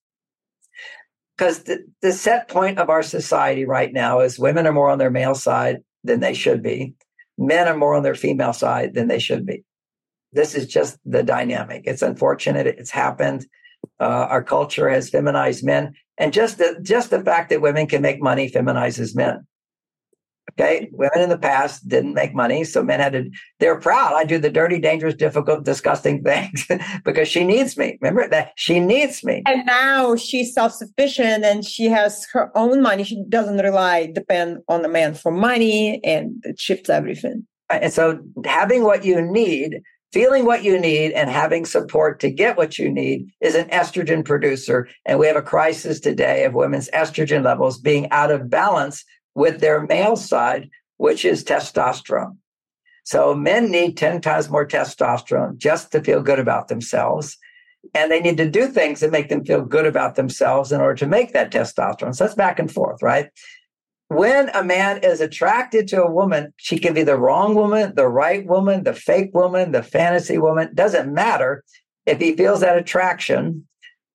[1.38, 5.00] Because the, the set point of our society right now is women are more on
[5.00, 6.94] their male side than they should be.
[7.38, 9.64] Men are more on their female side than they should be.
[10.34, 11.84] This is just the dynamic.
[11.86, 12.68] It's unfortunate.
[12.68, 13.48] It's happened.
[14.00, 18.02] Uh, our culture has feminized men, and just the just the fact that women can
[18.02, 19.46] make money feminizes men.
[20.54, 20.90] Okay.
[20.92, 22.64] Women in the past didn't make money.
[22.64, 23.30] So men had to,
[23.60, 24.16] they're proud.
[24.16, 26.68] I do the dirty, dangerous, difficult, disgusting things
[27.06, 27.98] because she needs me.
[28.02, 29.44] Remember that she needs me.
[29.46, 33.04] And now she's self sufficient and she has her own money.
[33.04, 37.46] She doesn't rely, depend on the man for money and it shifts everything.
[37.70, 39.82] And so having what you need,
[40.12, 44.26] feeling what you need, and having support to get what you need is an estrogen
[44.26, 44.90] producer.
[45.06, 49.06] And we have a crisis today of women's estrogen levels being out of balance
[49.36, 52.38] with their male side, which is testosterone.
[53.04, 57.38] So men need 10 times more testosterone just to feel good about themselves.
[57.96, 60.96] And they need to do things that make them feel good about themselves in order
[60.96, 62.16] to make that testosterone.
[62.16, 63.30] So it's back and forth, right?
[64.10, 68.10] When a man is attracted to a woman, she can be the wrong woman, the
[68.10, 70.76] right woman, the fake woman, the fantasy woman.
[70.76, 71.64] Doesn't matter.
[72.06, 73.68] If he feels that attraction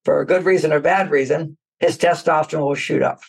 [0.05, 3.21] for a good reason or bad reason, his testosterone will shoot up.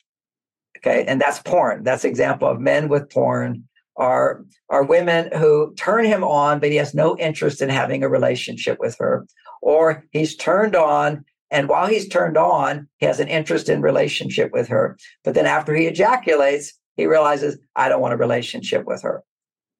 [0.78, 1.06] Okay.
[1.08, 1.84] And that's porn.
[1.84, 6.76] That's example of men with porn are, are women who turn him on, but he
[6.76, 9.26] has no interest in having a relationship with her.
[9.62, 14.52] Or he's turned on and while he's turned on, he has an interest in relationship
[14.52, 14.98] with her.
[15.24, 19.24] But then after he ejaculates, he realizes, I don't want a relationship with her.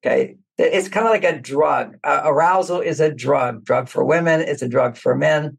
[0.06, 0.38] Okay.
[0.58, 1.98] It's kind of like a drug.
[2.04, 4.42] Uh, arousal is a drug, drug for women.
[4.42, 5.58] It's a drug for men.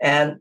[0.00, 0.36] And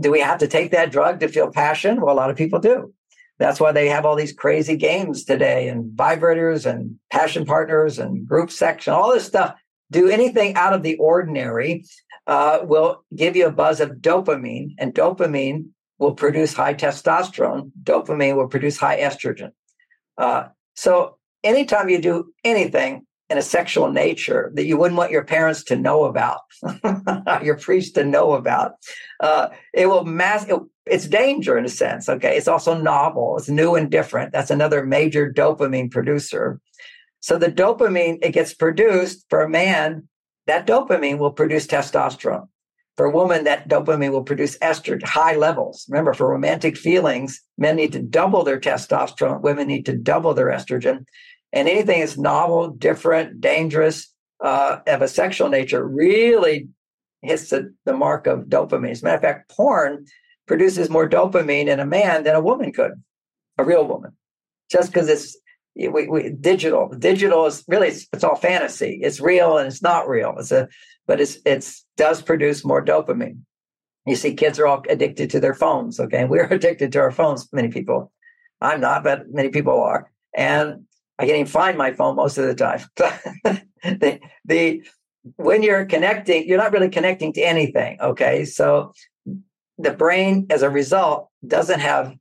[0.00, 2.00] do we have to take that drug to feel passion?
[2.00, 2.92] Well, a lot of people do.
[3.38, 8.26] That's why they have all these crazy games today and vibrators and passion partners and
[8.26, 9.56] group and all this stuff.
[9.90, 11.84] Do anything out of the ordinary
[12.26, 15.66] uh, will give you a buzz of dopamine, and dopamine
[15.98, 17.70] will produce high testosterone.
[17.82, 19.50] Dopamine will produce high estrogen.
[20.16, 25.24] Uh, so anytime you do anything in a sexual nature that you wouldn't want your
[25.24, 26.40] parents to know about,
[27.42, 28.72] your priest to know about.
[29.20, 30.46] Uh, it will mass.
[30.48, 32.08] It, it's danger in a sense.
[32.08, 33.36] Okay, it's also novel.
[33.38, 34.32] It's new and different.
[34.32, 36.60] That's another major dopamine producer.
[37.20, 40.08] So the dopamine it gets produced for a man.
[40.46, 42.48] That dopamine will produce testosterone.
[42.96, 45.84] For a woman, that dopamine will produce estrogen, high levels.
[45.88, 49.40] Remember, for romantic feelings, men need to double their testosterone.
[49.40, 51.04] Women need to double their estrogen.
[51.54, 56.68] And anything that's novel, different, dangerous, uh, of a sexual nature really
[57.22, 58.90] hits the, the mark of dopamine.
[58.90, 60.04] As a matter of fact, porn
[60.46, 62.92] produces more dopamine in a man than a woman could,
[63.56, 64.12] a real woman,
[64.70, 65.38] just because it's
[65.76, 66.88] we, we, digital.
[66.88, 69.00] Digital is really it's, it's, all fantasy.
[69.02, 70.34] It's real and it's not real.
[70.38, 70.68] It's a
[71.06, 73.38] but it's it's does produce more dopamine.
[74.06, 76.00] You see, kids are all addicted to their phones.
[76.00, 77.48] Okay, we're addicted to our phones.
[77.52, 78.12] Many people,
[78.60, 80.10] I'm not, but many people are.
[80.36, 80.84] And
[81.18, 82.80] I can't even find my phone most of the time.
[83.84, 84.82] the, the
[85.36, 87.98] when you're connecting, you're not really connecting to anything.
[88.00, 88.44] Okay.
[88.44, 88.92] So
[89.78, 92.14] the brain, as a result, doesn't have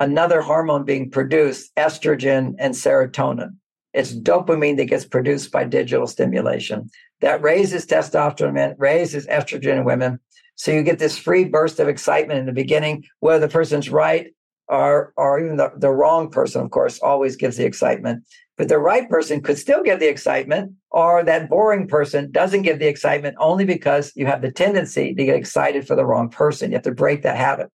[0.00, 3.56] another hormone being produced, estrogen and serotonin.
[3.92, 9.84] It's dopamine that gets produced by digital stimulation that raises testosterone in raises estrogen in
[9.84, 10.18] women.
[10.56, 14.28] So you get this free burst of excitement in the beginning, whether the person's right
[14.68, 18.24] or or even the, the wrong person, of course, always gives the excitement.
[18.56, 22.78] But the right person could still give the excitement, or that boring person doesn't give
[22.78, 26.70] the excitement only because you have the tendency to get excited for the wrong person.
[26.70, 27.70] You have to break that habit.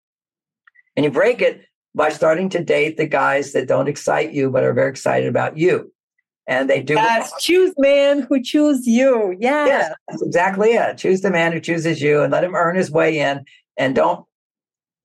[0.95, 1.65] And you break it
[1.95, 5.57] by starting to date the guys that don't excite you, but are very excited about
[5.57, 5.91] you.
[6.47, 6.95] And they do.
[6.95, 9.35] Yes, choose man who choose you.
[9.39, 9.65] Yeah.
[9.65, 10.97] Yes, that's exactly it.
[10.97, 13.45] Choose the man who chooses you and let him earn his way in.
[13.77, 14.25] And don't,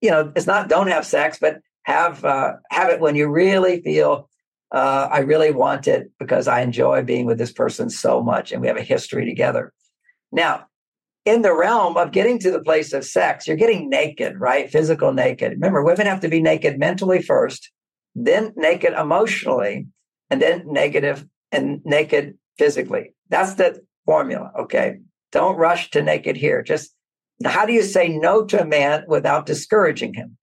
[0.00, 3.80] you know, it's not don't have sex, but have uh, have it when you really
[3.82, 4.28] feel
[4.72, 8.60] uh, I really want it because I enjoy being with this person so much and
[8.60, 9.72] we have a history together.
[10.32, 10.66] Now,
[11.24, 14.68] in the realm of getting to the place of sex, you're getting naked, right?
[14.68, 15.52] Physical naked.
[15.52, 17.70] Remember, women have to be naked mentally first,
[18.16, 19.86] then naked emotionally,
[20.28, 23.14] and then negative and naked physically.
[23.28, 24.50] That's the formula.
[24.58, 24.98] Okay.
[25.30, 26.62] Don't rush to naked here.
[26.62, 26.94] Just
[27.44, 30.36] how do you say no to a man without discouraging him?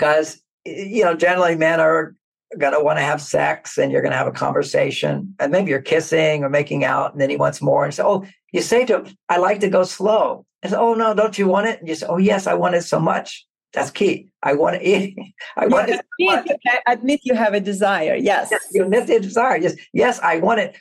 [0.00, 2.14] Because you know generally men are
[2.58, 5.70] going to want to have sex and you're going to have a conversation and maybe
[5.70, 8.84] you're kissing or making out and then he wants more and so oh you say
[8.84, 11.78] to him i like to go slow and say, oh no don't you want it?
[11.78, 13.46] And you say oh yes i want it so much.
[13.72, 14.32] That's key.
[14.42, 15.16] I want to eat
[15.56, 19.58] i want it admit, admit you have a desire yes, yes you admit the desire.
[19.58, 20.76] Yes yes i want it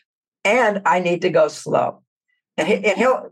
[0.46, 2.02] and i need to go slow.
[2.58, 3.30] And, he, and he'll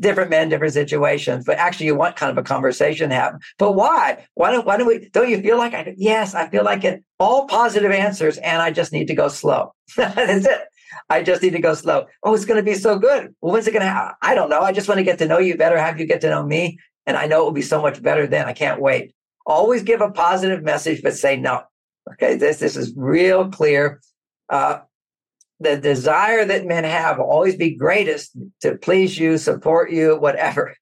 [0.00, 3.40] different men, different situations, but actually you want kind of a conversation to happen.
[3.58, 4.26] But why?
[4.34, 7.04] Why don't, why don't we, don't you feel like I, yes, I feel like it,
[7.18, 9.74] all positive answers and I just need to go slow.
[9.96, 10.60] That's it.
[11.08, 12.06] I just need to go slow.
[12.22, 13.34] Oh, it's going to be so good.
[13.40, 14.14] Well, when's it going to happen?
[14.22, 14.60] I don't know.
[14.60, 16.78] I just want to get to know you better, have you get to know me.
[17.06, 18.46] And I know it will be so much better then.
[18.46, 19.14] I can't wait.
[19.46, 21.62] Always give a positive message, but say no.
[22.12, 24.00] Okay, this this is real clear.
[24.48, 24.80] Uh,
[25.60, 30.74] the desire that men have will always be greatest to please you, support you, whatever,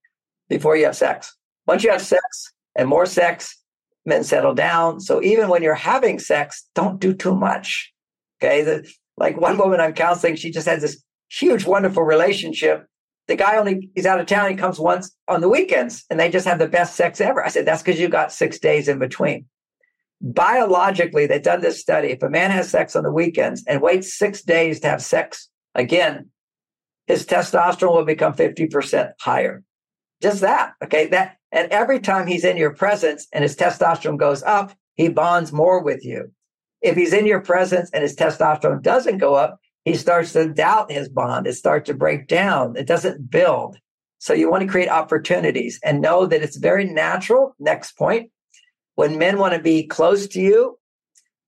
[0.48, 1.34] before you have sex.
[1.66, 3.56] Once you have sex and more sex,
[4.04, 5.00] men settle down.
[5.00, 7.92] So even when you're having sex, don't do too much.
[8.40, 8.62] Okay.
[8.62, 12.86] The, like one woman I'm counseling, she just has this huge, wonderful relationship.
[13.28, 14.50] The guy only, he's out of town.
[14.50, 17.44] He comes once on the weekends and they just have the best sex ever.
[17.44, 19.46] I said, that's because you got six days in between.
[20.20, 22.08] Biologically, they've done this study.
[22.08, 25.48] If a man has sex on the weekends and waits six days to have sex
[25.74, 26.30] again,
[27.06, 29.62] his testosterone will become 50% higher.
[30.22, 30.72] Just that.
[30.82, 31.06] Okay.
[31.08, 35.52] That, and every time he's in your presence and his testosterone goes up, he bonds
[35.52, 36.32] more with you.
[36.80, 40.90] If he's in your presence and his testosterone doesn't go up, he starts to doubt
[40.90, 41.46] his bond.
[41.46, 42.76] It starts to break down.
[42.76, 43.76] It doesn't build.
[44.18, 47.54] So you want to create opportunities and know that it's very natural.
[47.58, 48.30] Next point.
[48.96, 50.78] When men want to be close to you,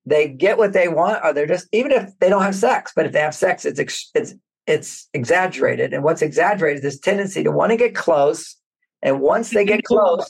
[0.07, 3.05] they get what they want, or they're just, even if they don't have sex, but
[3.05, 3.81] if they have sex, it's,
[4.15, 4.35] it's,
[4.67, 5.93] it's exaggerated.
[5.93, 8.57] And what's exaggerated is this tendency to want to get close.
[9.03, 10.29] And once they get close,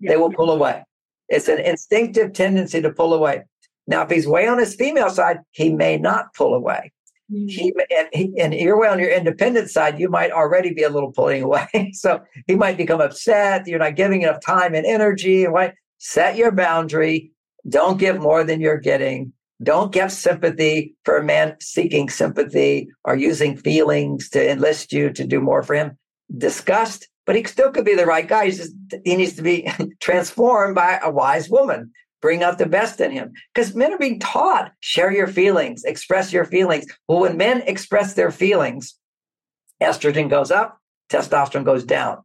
[0.00, 0.84] they will pull away.
[1.28, 3.44] It's an instinctive tendency to pull away.
[3.86, 6.92] Now, if he's way on his female side, he may not pull away.
[7.32, 7.48] Mm-hmm.
[7.48, 10.88] He, and, he, and you're way on your independent side, you might already be a
[10.88, 11.92] little pulling away.
[11.92, 13.66] so he might become upset.
[13.66, 15.46] You're not giving enough time and energy.
[15.46, 15.74] Right?
[15.98, 17.32] Set your boundary.
[17.68, 19.32] Don't give more than you're getting.
[19.62, 25.26] Don't give sympathy for a man seeking sympathy or using feelings to enlist you to
[25.26, 25.98] do more for him.
[26.36, 28.50] Disgust, but he still could be the right guy.
[28.50, 28.72] Just,
[29.04, 29.68] he needs to be
[30.00, 33.32] transformed by a wise woman bring out the best in him.
[33.54, 36.86] Because men are being taught share your feelings, express your feelings.
[37.06, 38.94] Well, when men express their feelings,
[39.80, 40.78] estrogen goes up,
[41.10, 42.18] testosterone goes down.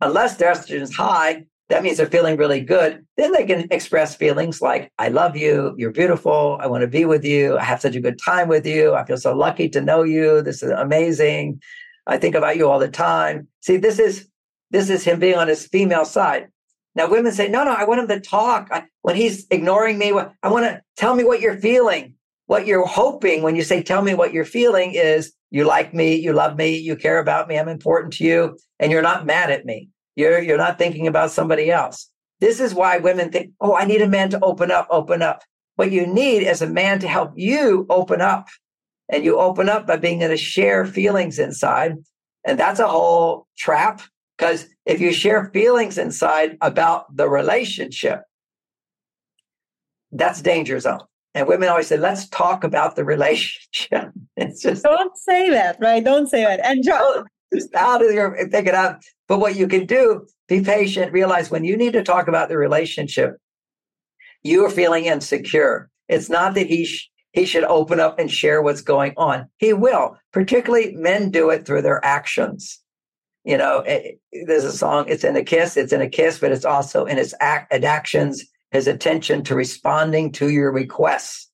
[0.00, 3.02] Unless their estrogen is high, that means they're feeling really good.
[3.16, 7.06] Then they can express feelings like, I love you, you're beautiful, I want to be
[7.06, 9.80] with you, I have such a good time with you, I feel so lucky to
[9.80, 11.62] know you, this is amazing.
[12.06, 13.48] I think about you all the time.
[13.62, 14.28] See, this is
[14.70, 16.48] this is him being on his female side.
[16.94, 18.68] Now, women say, no, no, I want him to talk.
[18.70, 20.12] I, when he's ignoring me,
[20.42, 22.16] I want to tell me what you're feeling.
[22.46, 26.16] What you're hoping when you say, tell me what you're feeling is you like me,
[26.16, 29.50] you love me, you care about me, I'm important to you, and you're not mad
[29.50, 29.88] at me.
[30.16, 32.08] You're, you're not thinking about somebody else.
[32.40, 35.42] This is why women think, oh, I need a man to open up, open up.
[35.76, 38.48] What you need is a man to help you open up.
[39.08, 41.96] And you open up by being able to share feelings inside.
[42.44, 44.00] And that's a whole trap
[44.36, 48.22] because if you share feelings inside about the relationship,
[50.10, 51.00] that's danger zone.
[51.34, 54.12] And women always say, let's talk about the relationship.
[54.36, 56.02] It's just don't say that, right?
[56.02, 56.58] Don't say that.
[56.64, 59.00] And John, just out of your pick it up.
[59.32, 62.58] But what you can do, be patient, realize when you need to talk about the
[62.58, 63.38] relationship,
[64.42, 65.88] you are feeling insecure.
[66.06, 69.48] It's not that he sh- he should open up and share what's going on.
[69.56, 70.18] He will.
[70.34, 72.82] Particularly men do it through their actions
[73.44, 76.52] you know, it, there's a song, it's in a kiss, it's in a kiss, but
[76.52, 81.50] it's also in his act, actions, his attention to responding to your requests.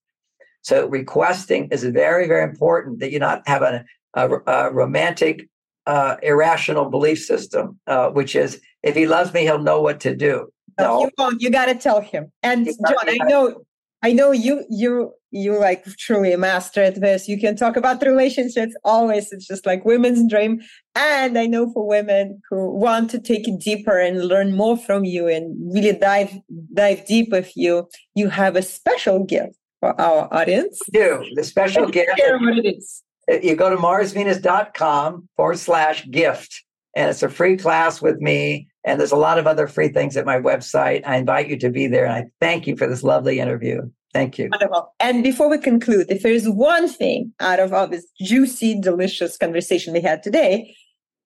[0.63, 5.49] So requesting is very, very important that you not have a, a, a romantic,
[5.89, 10.15] uh, irrational belief system, uh, which is if he loves me, he'll know what to
[10.15, 10.53] do.
[10.79, 11.41] No, you won't.
[11.41, 12.31] You got to tell him.
[12.43, 13.65] And John, I know,
[14.03, 17.29] I know you, you you like truly a master at this.
[17.29, 19.31] You can talk about relationships always.
[19.33, 20.61] It's just like women's dream.
[20.95, 25.05] And I know for women who want to take it deeper and learn more from
[25.05, 26.33] you and really dive
[26.75, 30.79] dive deep with you, you have a special gift for our audience.
[30.93, 31.25] do.
[31.35, 32.11] The special gift.
[32.19, 33.03] Share what it is.
[33.31, 36.65] Uh, you go to marsvenus.com forward slash gift.
[36.97, 38.69] And it's a free class with me.
[38.85, 41.03] And there's a lot of other free things at my website.
[41.07, 42.07] I invite you to be there.
[42.07, 43.83] And I thank you for this lovely interview.
[44.15, 44.49] Thank you.
[44.51, 44.95] Wonderful.
[44.99, 49.37] And before we conclude, if there is one thing out of all this juicy, delicious
[49.37, 50.75] conversation we had today,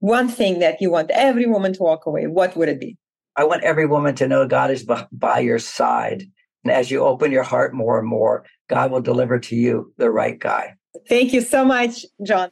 [0.00, 2.98] one thing that you want every woman to walk away, what would it be?
[3.36, 6.24] I want every woman to know God is by your side.
[6.64, 10.10] And as you open your heart more and more, God will deliver to you the
[10.10, 10.74] right guy.
[11.08, 12.50] Thank you so much, John.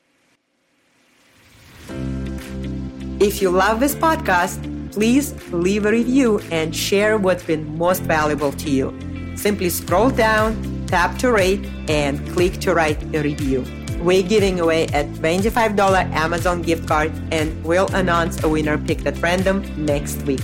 [3.20, 4.58] If you love this podcast,
[4.92, 8.98] please leave a review and share what's been most valuable to you.
[9.36, 13.64] Simply scroll down, tap to rate, and click to write a review.
[14.00, 15.78] We're giving away a $25
[16.14, 20.40] Amazon gift card and we'll announce a winner picked at random next week.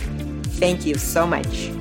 [0.61, 1.76] Thank you so much.